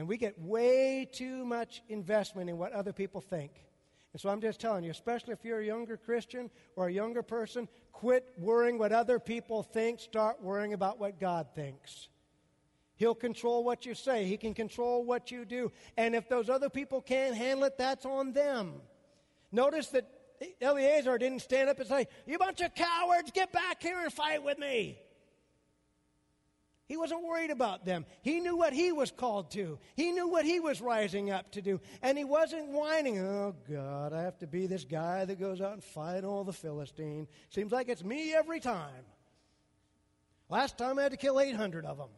[0.00, 3.50] And we get way too much investment in what other people think.
[4.14, 7.22] And so I'm just telling you, especially if you're a younger Christian or a younger
[7.22, 10.00] person, quit worrying what other people think.
[10.00, 12.08] Start worrying about what God thinks.
[12.96, 15.70] He'll control what you say, He can control what you do.
[15.98, 18.80] And if those other people can't handle it, that's on them.
[19.52, 20.06] Notice that
[20.62, 24.42] Eleazar didn't stand up and say, You bunch of cowards, get back here and fight
[24.42, 24.98] with me.
[26.90, 28.04] He wasn't worried about them.
[28.20, 29.78] He knew what he was called to.
[29.94, 31.80] He knew what he was rising up to do.
[32.02, 35.74] And he wasn't whining, oh, God, I have to be this guy that goes out
[35.74, 37.28] and fight all the Philistines.
[37.50, 39.04] Seems like it's me every time.
[40.48, 42.08] Last time I had to kill 800 of them.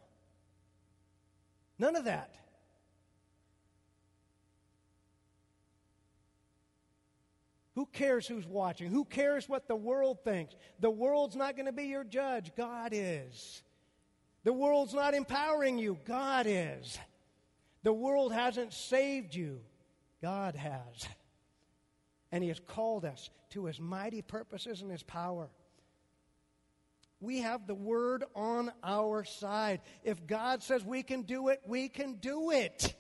[1.78, 2.34] None of that.
[7.74, 8.90] Who cares who's watching?
[8.90, 10.54] Who cares what the world thinks?
[10.80, 12.52] The world's not going to be your judge.
[12.56, 13.62] God is.
[14.45, 15.99] The world's not empowering you.
[16.05, 16.99] God is.
[17.82, 19.61] The world hasn't saved you.
[20.20, 21.09] God has.
[22.30, 25.49] And He has called us to His mighty purposes and His power.
[27.20, 29.80] We have the Word on our side.
[30.03, 32.95] If God says we can do it, we can do it.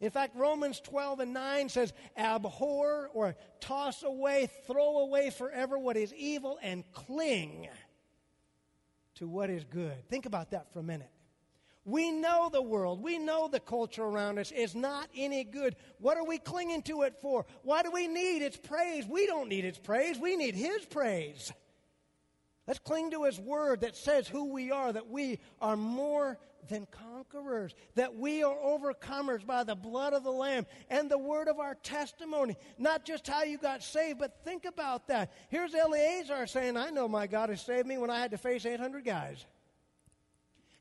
[0.00, 5.96] In fact, Romans 12 and 9 says, Abhor or toss away, throw away forever what
[5.96, 7.68] is evil and cling
[9.18, 10.08] to what is good.
[10.08, 11.10] Think about that for a minute.
[11.84, 15.74] We know the world, we know the culture around us is not any good.
[15.98, 17.46] What are we clinging to it for?
[17.62, 19.06] Why do we need its praise?
[19.06, 21.50] We don't need its praise, we need His praise.
[22.66, 26.38] Let's cling to His word that says who we are, that we are more
[26.68, 31.48] than conquerors, that we are overcomers by the blood of the Lamb and the word
[31.48, 32.56] of our testimony.
[32.78, 35.32] Not just how you got saved, but think about that.
[35.48, 38.66] Here's Eleazar saying, I know my God has saved me when I had to face
[38.66, 39.44] 800 guys.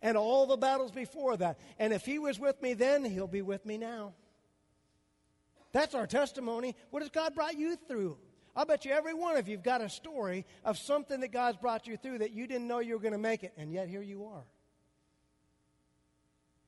[0.02, 1.60] And all the battles before that.
[1.80, 4.14] And if he was with me then, he'll be with me now.
[5.72, 6.76] That's our testimony.
[6.92, 8.18] What has God brought you through?
[8.56, 11.86] I bet you every one of you've got a story of something that God's brought
[11.86, 14.02] you through that you didn't know you were going to make it, and yet here
[14.02, 14.44] you are.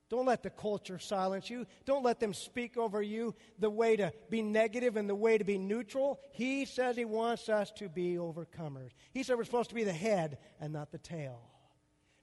[0.09, 1.67] Don't let the culture silence you.
[1.85, 5.43] Don't let them speak over you the way to be negative and the way to
[5.43, 6.19] be neutral.
[6.31, 8.89] He says he wants us to be overcomers.
[9.11, 11.41] He said we're supposed to be the head and not the tail.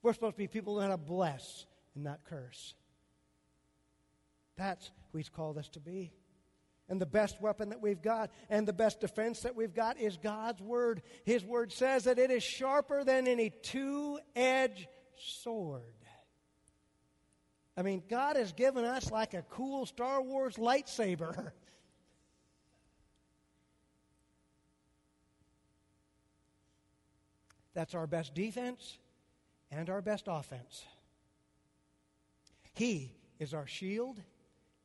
[0.03, 2.75] We're supposed to be people who know how to bless and not curse.
[4.57, 6.13] That's who He's called us to be.
[6.89, 10.17] And the best weapon that we've got and the best defense that we've got is
[10.17, 11.03] God's Word.
[11.25, 15.83] His Word says that it is sharper than any two edged sword.
[17.77, 21.51] I mean, God has given us like a cool Star Wars lightsaber.
[27.75, 28.97] That's our best defense
[29.71, 30.87] and our best offense.
[32.73, 34.23] He is our shield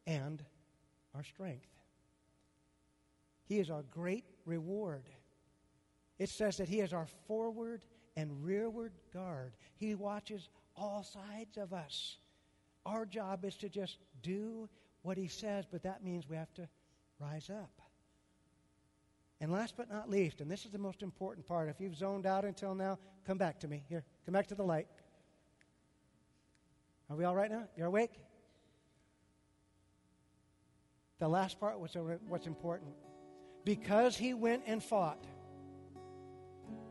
[0.06, 0.44] and
[1.16, 1.68] our strength.
[3.46, 5.04] He is our great reward.
[6.20, 7.82] It says that He is our forward
[8.18, 9.54] and rearward guard.
[9.76, 12.18] He watches all sides of us.
[12.86, 14.70] Our job is to just do
[15.02, 16.68] what He says, but that means we have to
[17.20, 17.82] rise up.
[19.40, 22.28] And last but not least, and this is the most important part, if you've zoned
[22.28, 23.84] out until now, come back to me.
[23.90, 24.88] Here, come back to the light.
[27.10, 27.68] Are we all right now?
[27.76, 28.12] You're awake?
[31.20, 31.96] The last part was
[32.28, 32.94] what's important
[33.64, 35.24] because he went and fought,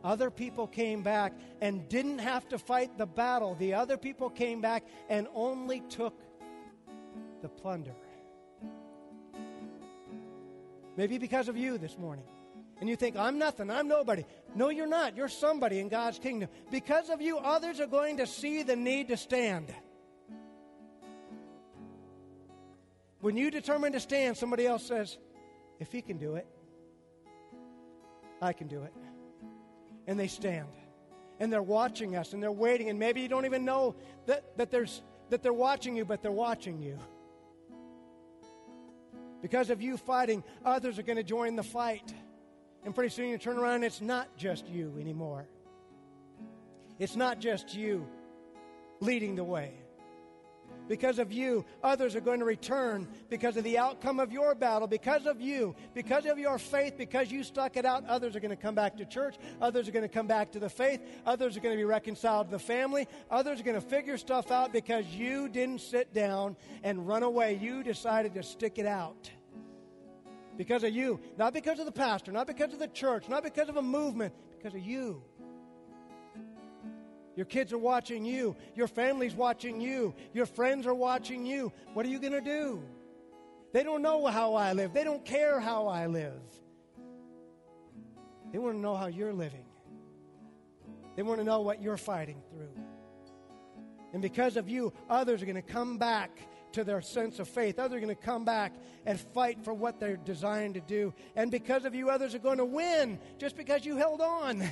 [0.03, 3.55] other people came back and didn't have to fight the battle.
[3.55, 6.15] The other people came back and only took
[7.43, 7.95] the plunder.
[10.97, 12.25] Maybe because of you this morning.
[12.81, 14.25] And you think, I'm nothing, I'm nobody.
[14.55, 15.15] No, you're not.
[15.15, 16.49] You're somebody in God's kingdom.
[16.71, 19.75] Because of you, others are going to see the need to stand.
[23.21, 25.19] When you determine to stand, somebody else says,
[25.79, 26.47] if he can do it,
[28.41, 28.95] I can do it.
[30.11, 30.67] And they stand.
[31.39, 32.91] And they're watching us and they're waiting.
[32.91, 33.95] And maybe you don't even know
[34.27, 36.99] that, that, there's, that they're watching you, but they're watching you.
[39.41, 42.13] Because of you fighting, others are going to join the fight.
[42.85, 45.47] And pretty soon you turn around and it's not just you anymore.
[46.99, 48.05] It's not just you
[48.99, 49.75] leading the way.
[50.89, 54.89] Because of you, others are going to return because of the outcome of your battle.
[54.89, 58.51] Because of you, because of your faith, because you stuck it out, others are going
[58.51, 59.37] to come back to church.
[59.61, 61.01] Others are going to come back to the faith.
[61.27, 63.07] Others are going to be reconciled to the family.
[63.31, 67.59] Others are going to figure stuff out because you didn't sit down and run away.
[67.61, 69.31] You decided to stick it out
[70.61, 73.71] because of you, not because of the pastor, not because of the church, not because
[73.71, 75.23] of a movement, because of you.
[77.37, 78.57] Your kids are watching you.
[78.75, 80.15] Your family's watching you.
[80.33, 81.73] Your friends are watching you.
[81.95, 82.83] What are you going to do?
[83.73, 84.93] They don't know how I live.
[84.93, 86.43] They don't care how I live.
[88.53, 89.65] They want to know how you're living.
[91.17, 92.73] They want to know what you're fighting through.
[94.13, 96.37] And because of you, others are going to come back
[96.73, 97.79] to their sense of faith.
[97.79, 98.75] Others are going to come back
[99.07, 101.15] and fight for what they're designed to do.
[101.37, 104.65] And because of you, others are going to win just because you held on.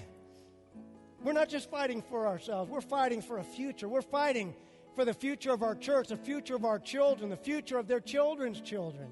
[1.23, 3.89] We're not just fighting for ourselves, we're fighting for a future.
[3.89, 4.55] We're fighting
[4.95, 8.01] for the future of our church, the future of our children, the future of their
[8.01, 9.09] children's children.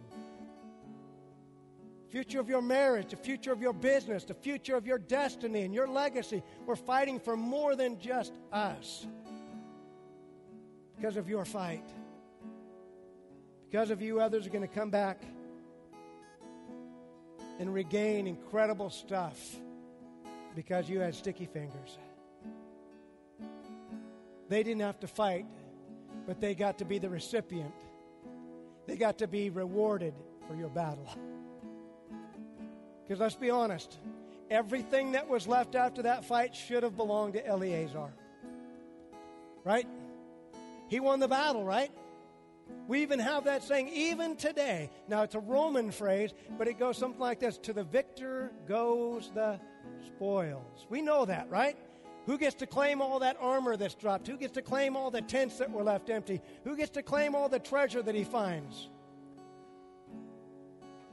[2.10, 5.74] Future of your marriage, the future of your business, the future of your destiny and
[5.74, 6.42] your legacy.
[6.64, 9.06] We're fighting for more than just us.
[10.96, 11.84] Because of your fight.
[13.68, 15.22] Because of you, others are going to come back
[17.58, 19.56] and regain incredible stuff
[20.56, 21.98] because you had sticky fingers.
[24.48, 25.44] They didn't have to fight,
[26.26, 27.74] but they got to be the recipient.
[28.86, 30.14] They got to be rewarded
[30.48, 31.08] for your battle.
[33.02, 33.98] Because let's be honest,
[34.50, 38.12] everything that was left after that fight should have belonged to Eleazar.
[39.62, 39.86] Right?
[40.88, 41.90] He won the battle, right?
[42.88, 44.90] We even have that saying, even today.
[45.08, 49.30] Now, it's a Roman phrase, but it goes something like this To the victor goes
[49.34, 49.60] the
[50.06, 50.86] spoils.
[50.88, 51.76] We know that, right?
[52.26, 54.26] Who gets to claim all that armor that's dropped?
[54.26, 56.40] Who gets to claim all the tents that were left empty?
[56.64, 58.88] Who gets to claim all the treasure that he finds?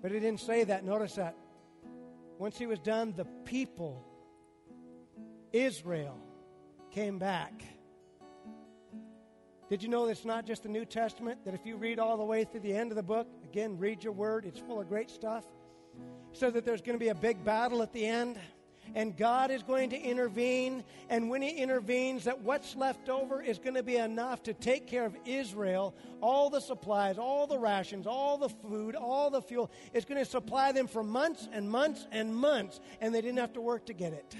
[0.02, 0.84] But he didn't say that.
[0.84, 1.36] Notice that.
[2.40, 4.04] Once he was done, the people,
[5.52, 6.18] Israel,
[6.90, 7.64] came back.
[9.70, 11.46] Did you know that it's not just the New Testament?
[11.46, 14.04] That if you read all the way through the end of the book, again, read
[14.04, 15.46] your word, it's full of great stuff.
[16.32, 18.40] So that there's going to be a big battle at the end
[18.96, 20.84] and God is going to intervene.
[21.10, 24.88] And when He intervenes, that what's left over is going to be enough to take
[24.88, 25.96] care of Israel.
[26.22, 29.72] All the supplies, all the rations, all the food, all the fuel.
[29.94, 33.54] It's going to supply them for months and months and months, and they didn't have
[33.54, 34.36] to work to get it.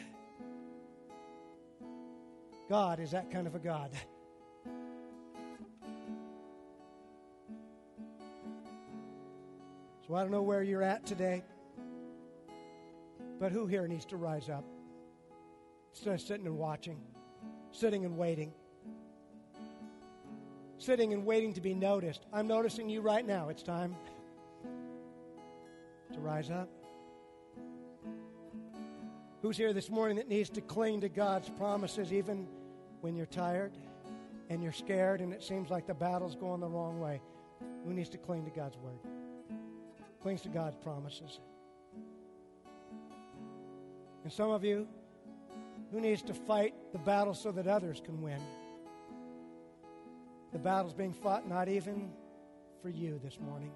[2.70, 3.92] God is that kind of a God.
[10.08, 11.44] So I don't know where you're at today.
[13.44, 14.64] But who here needs to rise up?
[15.92, 16.98] Instead of sitting and watching,
[17.72, 18.54] sitting and waiting.
[20.78, 23.50] sitting and waiting to be noticed, I'm noticing you right now.
[23.50, 23.98] It's time
[26.14, 26.70] to rise up.
[29.42, 32.48] Who's here this morning that needs to cling to God's promises even
[33.02, 33.74] when you're tired
[34.50, 37.22] and you're scared and it seems like the battle's going the wrong way?
[37.84, 39.00] Who needs to cling to God's word?
[40.22, 41.42] Clings to God's promises.
[44.24, 44.88] And some of you,
[45.92, 48.40] who needs to fight the battle so that others can win?
[50.54, 52.12] The battle's being fought not even
[52.82, 53.72] for you this morning,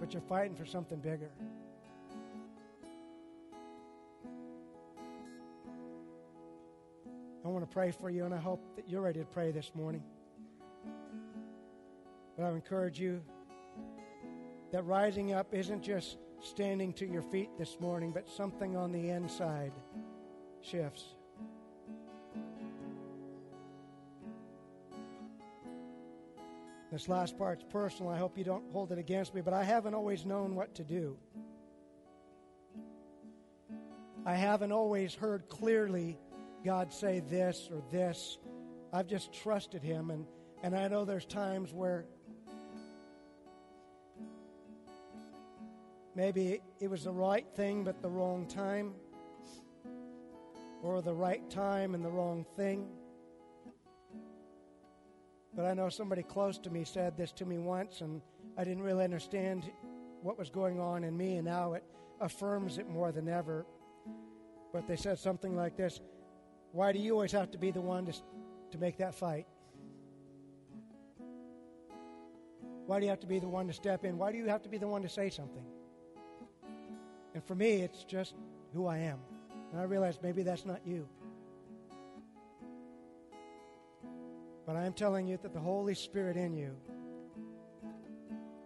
[0.00, 1.30] but you're fighting for something bigger.
[7.44, 9.72] I want to pray for you, and I hope that you're ready to pray this
[9.74, 10.02] morning.
[12.36, 13.22] But I encourage you
[14.72, 19.10] that rising up isn't just standing to your feet this morning, but something on the
[19.10, 19.72] inside
[20.60, 21.04] shifts.
[26.90, 28.10] This last part's personal.
[28.10, 30.84] I hope you don't hold it against me, but I haven't always known what to
[30.84, 31.18] do.
[34.24, 36.18] I haven't always heard clearly
[36.64, 38.38] God say this or this.
[38.92, 40.26] I've just trusted Him, and,
[40.62, 42.06] and I know there's times where
[46.18, 48.92] maybe it was the right thing but the wrong time,
[50.82, 52.88] or the right time and the wrong thing.
[55.54, 58.20] But I know somebody close to me said this to me once, and
[58.56, 59.70] I didn't really understand
[60.20, 61.84] what was going on in me, and now it
[62.20, 63.64] affirms it more than ever.
[64.72, 66.00] But they said something like this
[66.72, 68.12] why do you always have to be the one to,
[68.72, 69.46] to make that fight?
[72.86, 74.18] Why do you have to be the one to step in?
[74.18, 75.64] Why do you have to be the one to say something?
[77.38, 78.34] And for me, it's just
[78.74, 79.20] who I am.
[79.70, 81.08] And I realize maybe that's not you.
[84.66, 86.74] But I am telling you that the Holy Spirit in you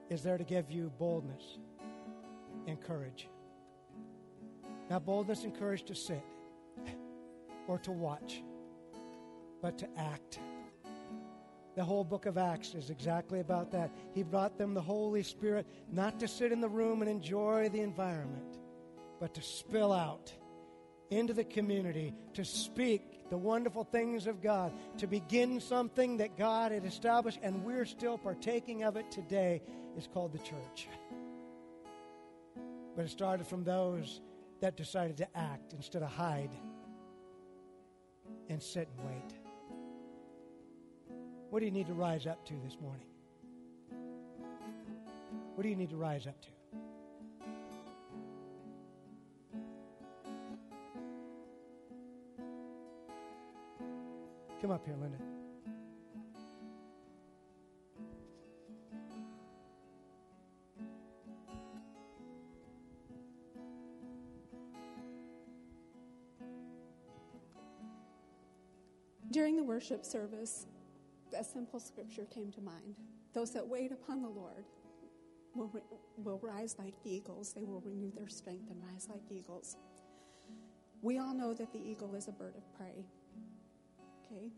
[0.08, 1.58] is there to give you boldness
[2.66, 3.28] and courage.
[4.88, 6.24] Not boldness and courage to sit
[7.66, 8.42] or to watch,
[9.60, 10.40] but to act.
[11.74, 13.90] The whole book of Acts is exactly about that.
[14.14, 17.82] He brought them the Holy Spirit not to sit in the room and enjoy the
[17.82, 18.60] environment,
[19.22, 20.32] but to spill out
[21.10, 26.72] into the community, to speak the wonderful things of God, to begin something that God
[26.72, 29.62] had established, and we're still partaking of it today,
[29.96, 30.88] is called the church.
[32.96, 34.20] But it started from those
[34.60, 36.50] that decided to act instead of hide
[38.48, 39.34] and sit and wait.
[41.50, 43.06] What do you need to rise up to this morning?
[45.54, 46.48] What do you need to rise up to?
[54.62, 55.18] Come up here, Linda.
[69.32, 70.66] During the worship service,
[71.36, 72.94] a simple scripture came to mind.
[73.34, 74.64] Those that wait upon the Lord
[75.56, 75.72] will,
[76.18, 77.52] will rise like eagles.
[77.52, 79.76] They will renew their strength and rise like eagles.
[81.00, 83.06] We all know that the eagle is a bird of prey.
[84.32, 84.50] Okay?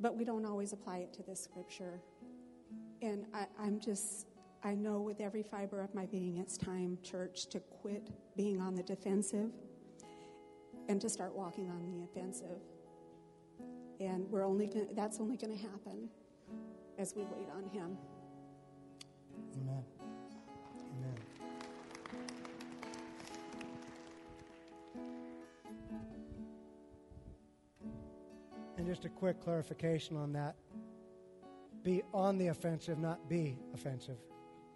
[0.00, 2.00] But we don't always apply it to this scripture.
[3.00, 4.26] And I, I'm just,
[4.62, 8.74] I know with every fiber of my being, it's time, church, to quit being on
[8.74, 9.50] the defensive
[10.88, 12.60] and to start walking on the offensive.
[14.00, 16.08] And we're only gonna, that's only going to happen
[16.98, 17.96] as we wait on Him.
[19.56, 19.66] Amen.
[19.66, 19.84] Amen.
[28.84, 30.56] And just a quick clarification on that
[31.82, 34.18] be on the offensive, not be offensive.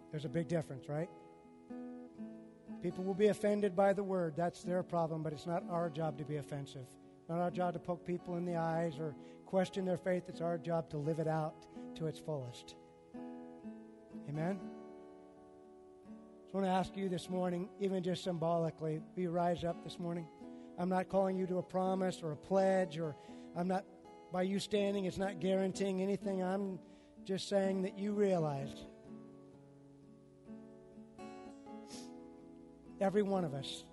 [0.09, 1.11] There's a big difference, right?
[2.81, 4.33] People will be offended by the word.
[4.35, 6.87] That's their problem, but it's not our job to be offensive.
[7.29, 9.13] Not our job to poke people in the eyes or
[9.45, 10.23] question their faith.
[10.27, 12.73] It's our job to live it out to its fullest.
[14.27, 14.59] Amen?
[16.47, 19.83] So I want to ask you this morning, even just symbolically, will you rise up
[19.83, 20.25] this morning?
[20.79, 23.15] I'm not calling you to a promise or a pledge, or
[23.55, 23.85] I'm not,
[24.31, 26.43] by you standing, it's not guaranteeing anything.
[26.43, 26.79] I'm
[27.25, 28.85] just saying that you realized
[33.01, 33.85] Every one of us.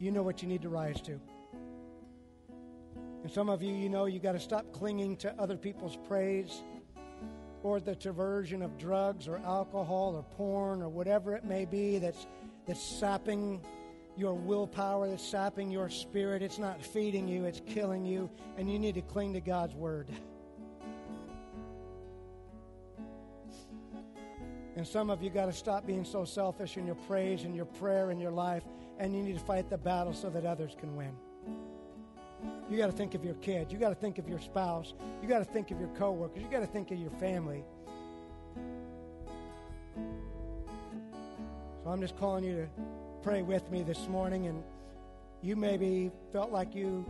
[0.00, 1.20] You know what you need to rise to.
[3.22, 6.60] And some of you, you know, you got to stop clinging to other people's praise
[7.62, 12.26] or the diversion of drugs or alcohol or porn or whatever it may be that's,
[12.66, 13.60] that's sapping
[14.16, 16.42] your willpower, that's sapping your spirit.
[16.42, 20.08] It's not feeding you, it's killing you, and you need to cling to God's word.
[24.74, 27.66] And some of you got to stop being so selfish in your praise and your
[27.66, 28.64] prayer and your life,
[28.98, 31.14] and you need to fight the battle so that others can win.
[32.70, 33.70] You got to think of your kids.
[33.72, 34.94] You got to think of your spouse.
[35.20, 36.42] You got to think of your coworkers.
[36.42, 37.64] You got to think of your family.
[41.82, 42.68] So I'm just calling you to
[43.22, 44.62] pray with me this morning, and
[45.42, 47.04] you maybe felt like you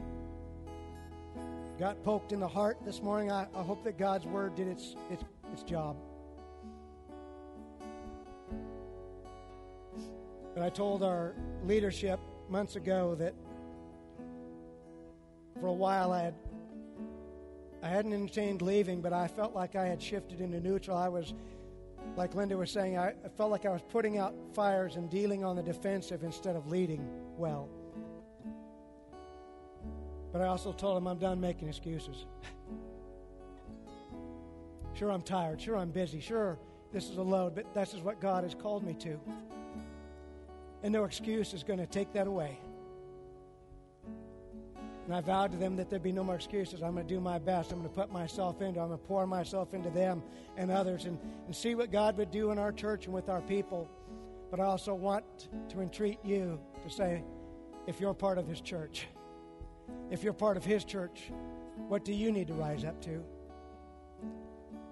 [1.78, 3.30] got poked in the heart this morning.
[3.30, 5.96] I, I hope that God's word did its its, its job.
[10.54, 12.18] But I told our leadership
[12.48, 13.34] months ago that
[15.60, 16.34] for a while I had
[17.82, 20.96] I hadn't entertained leaving, but I felt like I had shifted into neutral.
[20.96, 21.34] I was,
[22.16, 25.56] like Linda was saying, I felt like I was putting out fires and dealing on
[25.56, 27.06] the defensive instead of leading
[27.36, 27.68] well.
[30.32, 32.26] But I also told him I'm done making excuses.
[34.94, 35.60] sure, I'm tired.
[35.60, 36.20] Sure, I'm busy.
[36.20, 36.58] Sure,
[36.92, 39.18] this is a load, but this is what God has called me to.
[40.82, 42.58] And no excuse is going to take that away.
[45.12, 46.82] And I vowed to them that there'd be no more excuses.
[46.82, 47.70] I'm going to do my best.
[47.70, 48.80] I'm going to put myself into.
[48.80, 50.22] I'm going to pour myself into them
[50.56, 53.42] and others and, and see what God would do in our church and with our
[53.42, 53.90] people.
[54.50, 57.24] But I also want to entreat you to say,
[57.86, 59.06] if you're part of His church,
[60.10, 61.30] if you're part of His church,
[61.88, 63.22] what do you need to rise up to?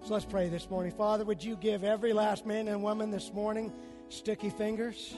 [0.03, 0.93] So let's pray this morning.
[0.93, 3.73] Father, would you give every last man and woman this morning
[4.11, 5.15] sticky fingers?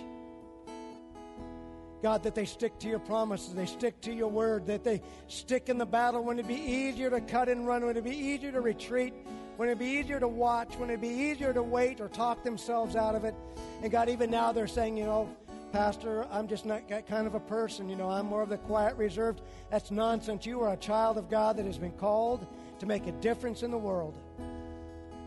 [2.02, 5.68] God, that they stick to your promises, they stick to your word, that they stick
[5.68, 8.50] in the battle when it'd be easier to cut and run, when it'd be easier
[8.50, 9.14] to retreat,
[9.56, 12.96] when it'd be easier to watch, when it'd be easier to wait or talk themselves
[12.96, 13.34] out of it.
[13.82, 15.28] And God, even now they're saying, you know,
[15.72, 17.88] Pastor, I'm just not that kind of a person.
[17.88, 19.40] You know, I'm more of the quiet, reserved.
[19.70, 20.44] That's nonsense.
[20.44, 22.46] You are a child of God that has been called
[22.80, 24.18] to make a difference in the world.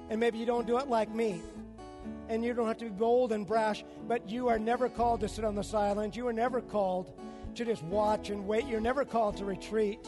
[0.09, 1.41] And maybe you don't do it like me
[2.29, 5.29] and you don't have to be bold and brash, but you are never called to
[5.29, 6.15] sit on the sidelines.
[6.15, 7.11] You are never called
[7.55, 8.65] to just watch and wait.
[8.65, 9.99] You're never called to retreat.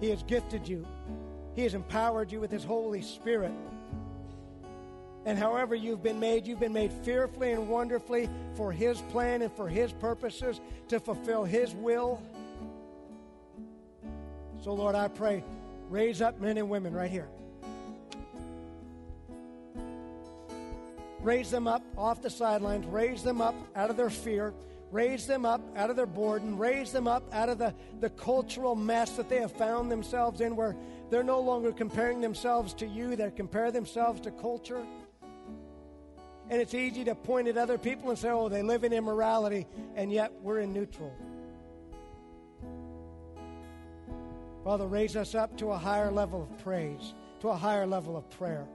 [0.00, 0.86] He has gifted you,
[1.54, 3.52] He has empowered you with His Holy Spirit.
[5.26, 9.52] And however you've been made, you've been made fearfully and wonderfully for His plan and
[9.52, 12.22] for His purposes to fulfill His will.
[14.62, 15.44] So, Lord, I pray,
[15.90, 17.28] raise up men and women right here
[21.22, 24.54] raise them up off the sidelines, raise them up out of their fear,
[24.90, 28.74] raise them up out of their boredom, raise them up out of the, the cultural
[28.74, 30.76] mess that they have found themselves in where
[31.10, 34.82] they're no longer comparing themselves to you, they compare themselves to culture.
[36.48, 39.66] And it's easy to point at other people and say, oh, they live in immorality,
[39.94, 41.14] and yet we're in neutral.
[44.64, 48.28] Father, raise us up to a higher level of praise, to a higher level of
[48.30, 48.66] prayer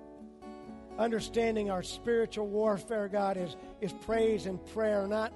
[0.97, 5.33] understanding our spiritual warfare, God, is, is praise and prayer, not,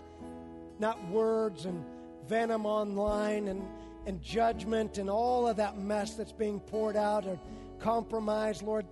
[0.79, 1.83] not words and
[2.27, 3.65] venom online and,
[4.05, 7.39] and judgment and all of that mess that's being poured out or
[7.79, 8.61] compromise.
[8.61, 8.85] Lord,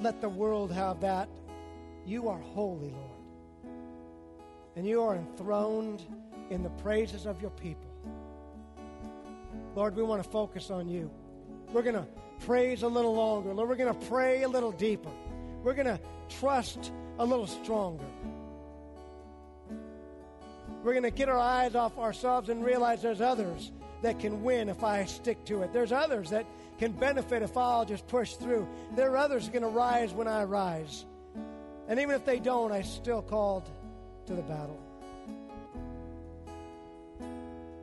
[0.00, 1.28] let the world have that.
[2.06, 3.74] You are holy, Lord.
[4.76, 6.02] And you are enthroned
[6.50, 7.90] in the praises of your people.
[9.74, 11.10] Lord, we want to focus on you.
[11.72, 12.06] We're going to
[12.40, 13.54] praise a little longer.
[13.54, 15.10] Lord, we're going to pray a little deeper.
[15.62, 18.04] We're going to trust a little stronger.
[20.82, 23.70] We're going to get our eyes off ourselves and realize there's others
[24.02, 25.72] that can win if I stick to it.
[25.72, 26.44] There's others that
[26.78, 28.66] can benefit if I'll just push through.
[28.96, 31.04] There are others going to rise when I rise.
[31.88, 33.68] And even if they don't, I still called
[34.26, 34.78] to the battle.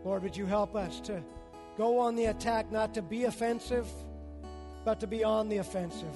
[0.03, 1.21] Lord, would you help us to
[1.77, 3.87] go on the attack, not to be offensive,
[4.83, 6.15] but to be on the offensive.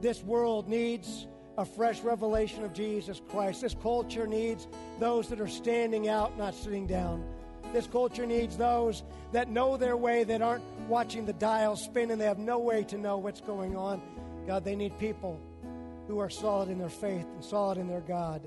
[0.00, 1.26] This world needs
[1.58, 3.60] a fresh revelation of Jesus Christ.
[3.60, 4.66] This culture needs
[4.98, 7.22] those that are standing out, not sitting down.
[7.72, 12.20] This culture needs those that know their way, that aren't watching the dial spin and
[12.20, 14.00] they have no way to know what's going on.
[14.46, 15.38] God, they need people
[16.08, 18.40] who are solid in their faith and solid in their God.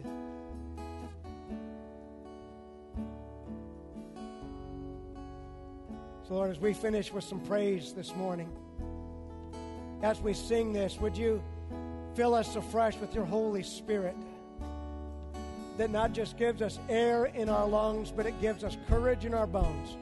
[6.27, 8.49] So, Lord, as we finish with some praise this morning,
[10.03, 11.41] as we sing this, would you
[12.13, 14.15] fill us afresh with your Holy Spirit?
[15.77, 19.33] That not just gives us air in our lungs, but it gives us courage in
[19.33, 19.97] our bones,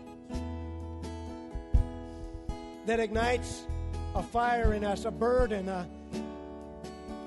[2.87, 3.67] that ignites
[4.15, 5.87] a fire in us, a burden, a,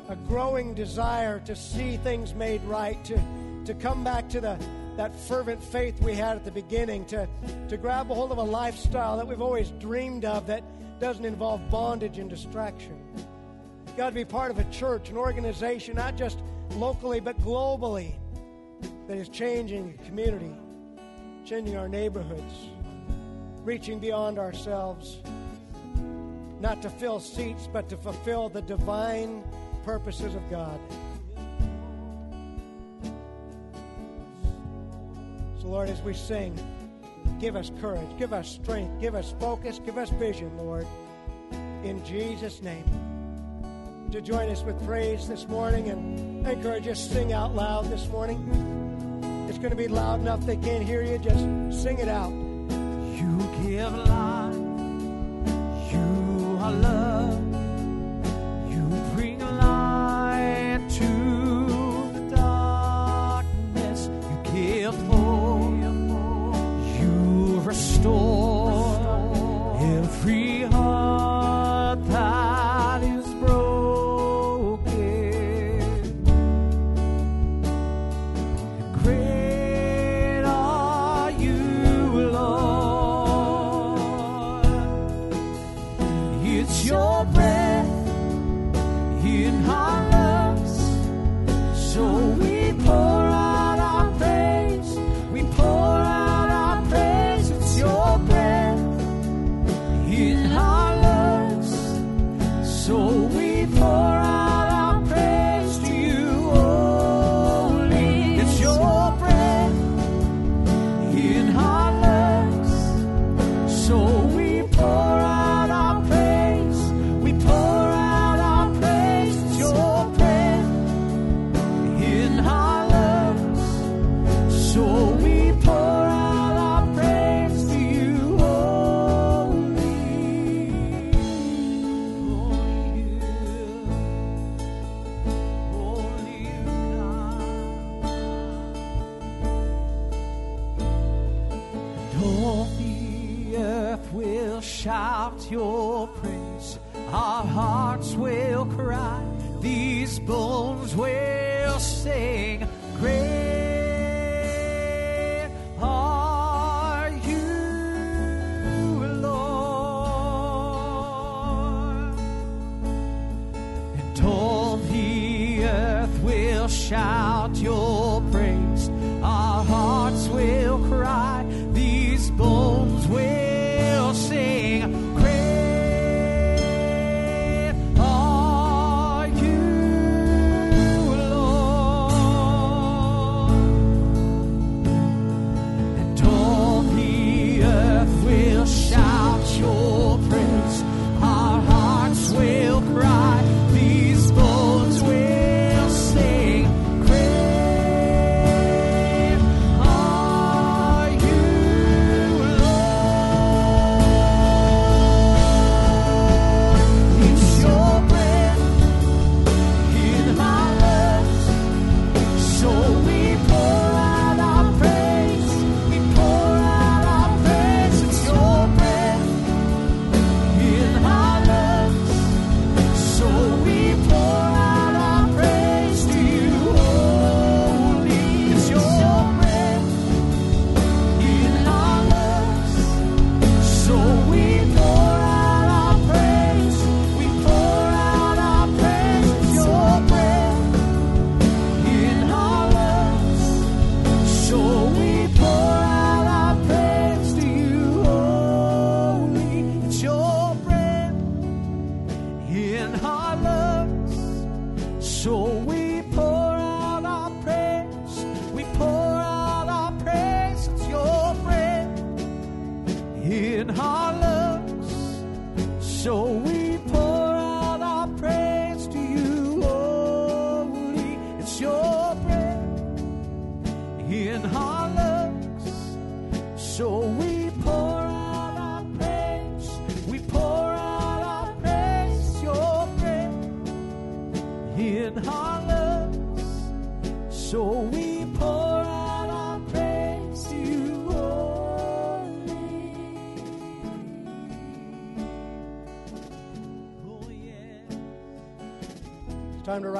[0.08, 3.18] a growing desire to see things made right, to,
[3.66, 4.58] to come back to the
[4.96, 7.28] that fervent faith we had at the beginning, to,
[7.68, 10.62] to grab a hold of a lifestyle that we've always dreamed of that
[11.00, 12.98] doesn't involve bondage and distraction.
[13.86, 16.38] You've got to be part of a church, an organization, not just
[16.76, 18.14] locally, but globally,
[19.06, 20.54] that is changing the community,
[21.44, 22.70] changing our neighborhoods,
[23.62, 25.20] reaching beyond ourselves,
[26.60, 29.44] not to fill seats, but to fulfill the divine
[29.84, 30.80] purposes of God.
[35.60, 36.58] So, Lord, as we sing,
[37.40, 38.08] Give us courage.
[38.18, 39.00] Give us strength.
[39.00, 39.80] Give us focus.
[39.84, 40.86] Give us vision, Lord.
[41.82, 42.84] In Jesus' name.
[44.12, 47.90] To join us with praise this morning and I encourage you to sing out loud
[47.90, 48.38] this morning.
[49.48, 51.18] It's going to be loud enough they can't hear you.
[51.18, 52.30] Just sing it out.
[52.30, 54.54] You give life.
[55.92, 57.13] You are love.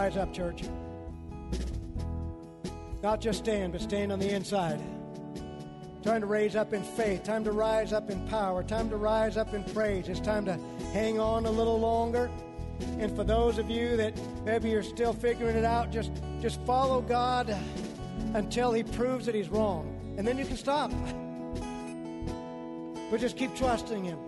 [0.05, 0.65] Rise up, church.
[3.03, 4.79] Not just stand, but stand on the inside.
[6.03, 7.23] Time to raise up in faith.
[7.23, 8.63] Time to rise up in power.
[8.63, 10.11] Time to rise up in praise.
[10.11, 10.59] It's time to
[10.93, 12.31] hang on a little longer.
[12.99, 14.13] And for those of you that
[14.45, 17.57] maybe you're still figuring it out, just, just follow God
[18.35, 19.99] until He proves that He's wrong.
[20.19, 20.91] And then you can stop.
[23.11, 24.19] But just keep trusting Him.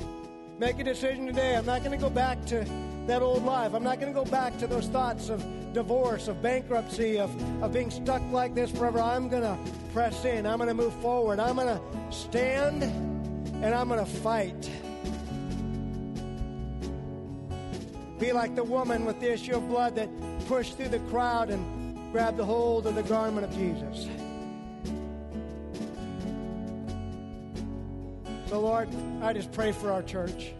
[0.59, 1.55] Make a decision today.
[1.55, 2.65] I'm not going to go back to
[3.07, 3.73] that old life.
[3.75, 7.31] I'm not going to go back to those thoughts of divorce, of bankruptcy, of,
[7.63, 9.01] of being stuck like this forever.
[9.01, 9.57] I'm going to
[9.93, 10.47] press in.
[10.47, 11.39] I'm going to move forward.
[11.39, 11.81] I'm going to
[12.11, 14.71] stand and I'm going to fight.
[18.19, 20.09] Be like the woman with the issue of blood that
[20.49, 24.09] pushed through the crowd and grabbed the hold of the garment of Jesus.
[28.49, 28.89] So, Lord,
[29.23, 30.55] I just pray for our church.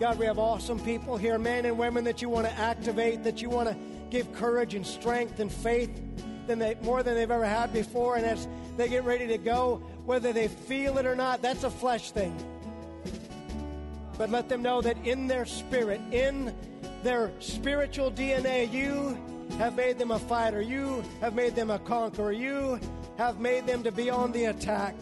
[0.00, 3.40] God, we have awesome people here, men and women that you want to activate, that
[3.40, 3.76] you want to
[4.10, 6.02] give courage and strength and faith
[6.46, 8.16] than they, more than they've ever had before.
[8.16, 11.70] And as they get ready to go, whether they feel it or not, that's a
[11.70, 12.36] flesh thing.
[14.18, 16.54] But let them know that in their spirit, in
[17.02, 19.16] their spiritual DNA, you
[19.58, 20.60] have made them a fighter.
[20.60, 22.32] You have made them a conqueror.
[22.32, 22.80] You
[23.16, 24.96] have made them to be on the attack,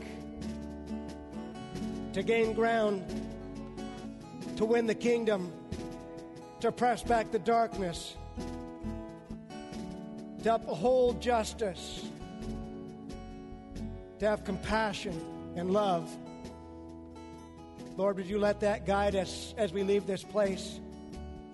[2.12, 3.02] to gain ground,
[4.56, 5.52] to win the kingdom,
[6.60, 8.16] to press back the darkness,
[10.42, 12.04] to uphold justice,
[14.18, 15.20] to have compassion
[15.56, 16.10] and love.
[17.96, 20.80] Lord, would you let that guide us as we leave this place?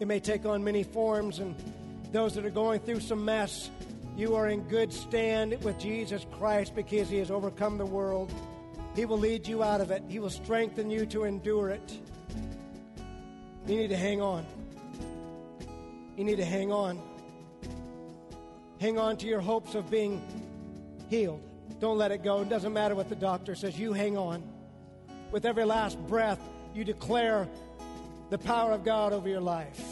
[0.00, 1.56] It may take on many forms, and
[2.12, 3.70] those that are going through some mess,
[4.16, 8.32] you are in good stand with Jesus Christ because he has overcome the world.
[8.94, 11.98] He will lead you out of it, he will strengthen you to endure it.
[13.68, 14.46] You need to hang on.
[16.16, 16.98] You need to hang on.
[18.80, 20.22] Hang on to your hopes of being
[21.10, 21.42] healed.
[21.78, 22.40] Don't let it go.
[22.40, 23.78] It doesn't matter what the doctor says.
[23.78, 24.42] You hang on.
[25.30, 26.40] With every last breath,
[26.74, 27.46] you declare
[28.30, 29.84] the power of God over your life,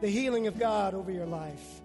[0.00, 1.80] the healing of God over your life.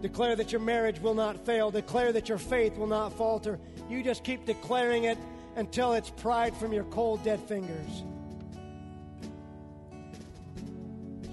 [0.00, 1.72] Declare that your marriage will not fail.
[1.72, 3.58] Declare that your faith will not falter.
[3.88, 5.18] You just keep declaring it
[5.56, 8.04] until it's pried from your cold, dead fingers.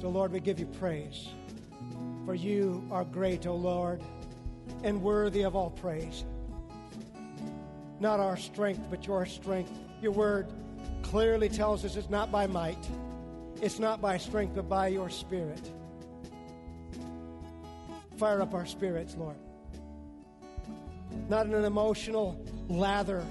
[0.01, 1.27] So, Lord, we give you praise.
[2.25, 4.01] For you are great, O Lord,
[4.83, 6.25] and worthy of all praise.
[7.99, 9.71] Not our strength, but your strength.
[10.01, 10.47] Your word
[11.01, 12.77] clearly tells us it's not by might,
[13.61, 15.71] it's not by strength, but by your spirit.
[18.17, 19.37] Fire up our spirits, Lord.
[21.29, 23.25] Not in an emotional lather,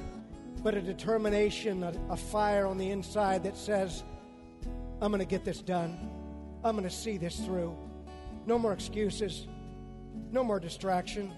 [0.62, 4.02] but a determination, a, a fire on the inside that says,
[5.00, 6.15] I'm going to get this done.
[6.66, 7.76] I'm going to see this through.
[8.44, 9.46] No more excuses.
[10.32, 11.32] No more distraction.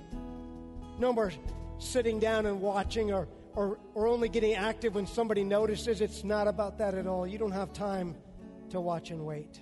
[0.98, 1.32] No more
[1.78, 6.00] sitting down and watching or, or, or only getting active when somebody notices.
[6.00, 7.26] It's not about that at all.
[7.26, 8.16] You don't have time
[8.70, 9.60] to watch and wait.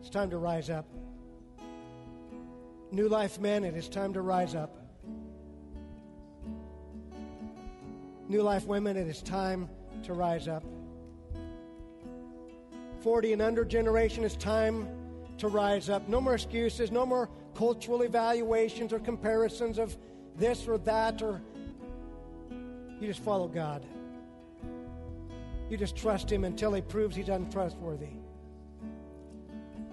[0.00, 0.86] It's time to rise up.
[2.90, 4.76] New Life Men, it is time to rise up.
[8.28, 9.68] New Life Women, it is time
[10.04, 10.64] to rise up.
[13.04, 14.88] 40 and under generation, it's time
[15.36, 16.08] to rise up.
[16.08, 19.94] No more excuses, no more cultural evaluations or comparisons of
[20.38, 21.42] this or that, or
[22.98, 23.84] you just follow God.
[25.68, 28.08] You just trust Him until He proves He's untrustworthy.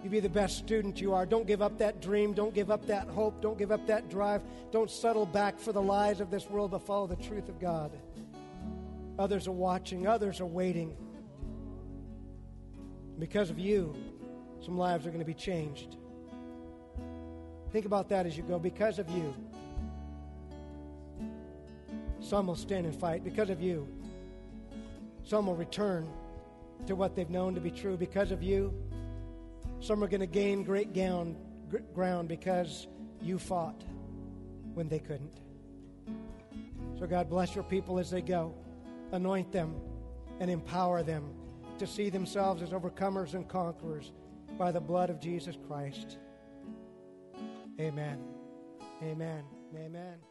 [0.06, 1.26] You be the best student you are.
[1.26, 2.32] Don't give up that dream.
[2.32, 3.42] Don't give up that hope.
[3.42, 4.42] Don't give up that drive.
[4.72, 7.92] Don't settle back for the lies of this world, but follow the truth of God.
[9.20, 10.96] Others are watching, others are waiting.
[13.22, 13.96] Because of you,
[14.66, 15.96] some lives are going to be changed.
[17.72, 18.58] Think about that as you go.
[18.58, 19.36] Because of you,
[22.20, 23.24] some will stand and fight.
[23.24, 23.88] Because of you,
[25.24, 26.10] some will return
[26.88, 27.96] to what they've known to be true.
[27.96, 28.74] Because of you,
[29.82, 31.36] some are going to gain great ground,
[31.94, 32.88] ground because
[33.22, 33.84] you fought
[34.74, 35.42] when they couldn't.
[36.98, 38.56] So, God, bless your people as they go.
[39.12, 39.76] Anoint them
[40.40, 41.36] and empower them
[41.82, 44.12] to see themselves as overcomers and conquerors
[44.56, 46.20] by the blood of Jesus Christ.
[47.80, 48.20] Amen.
[49.02, 49.44] Amen.
[49.76, 50.31] Amen.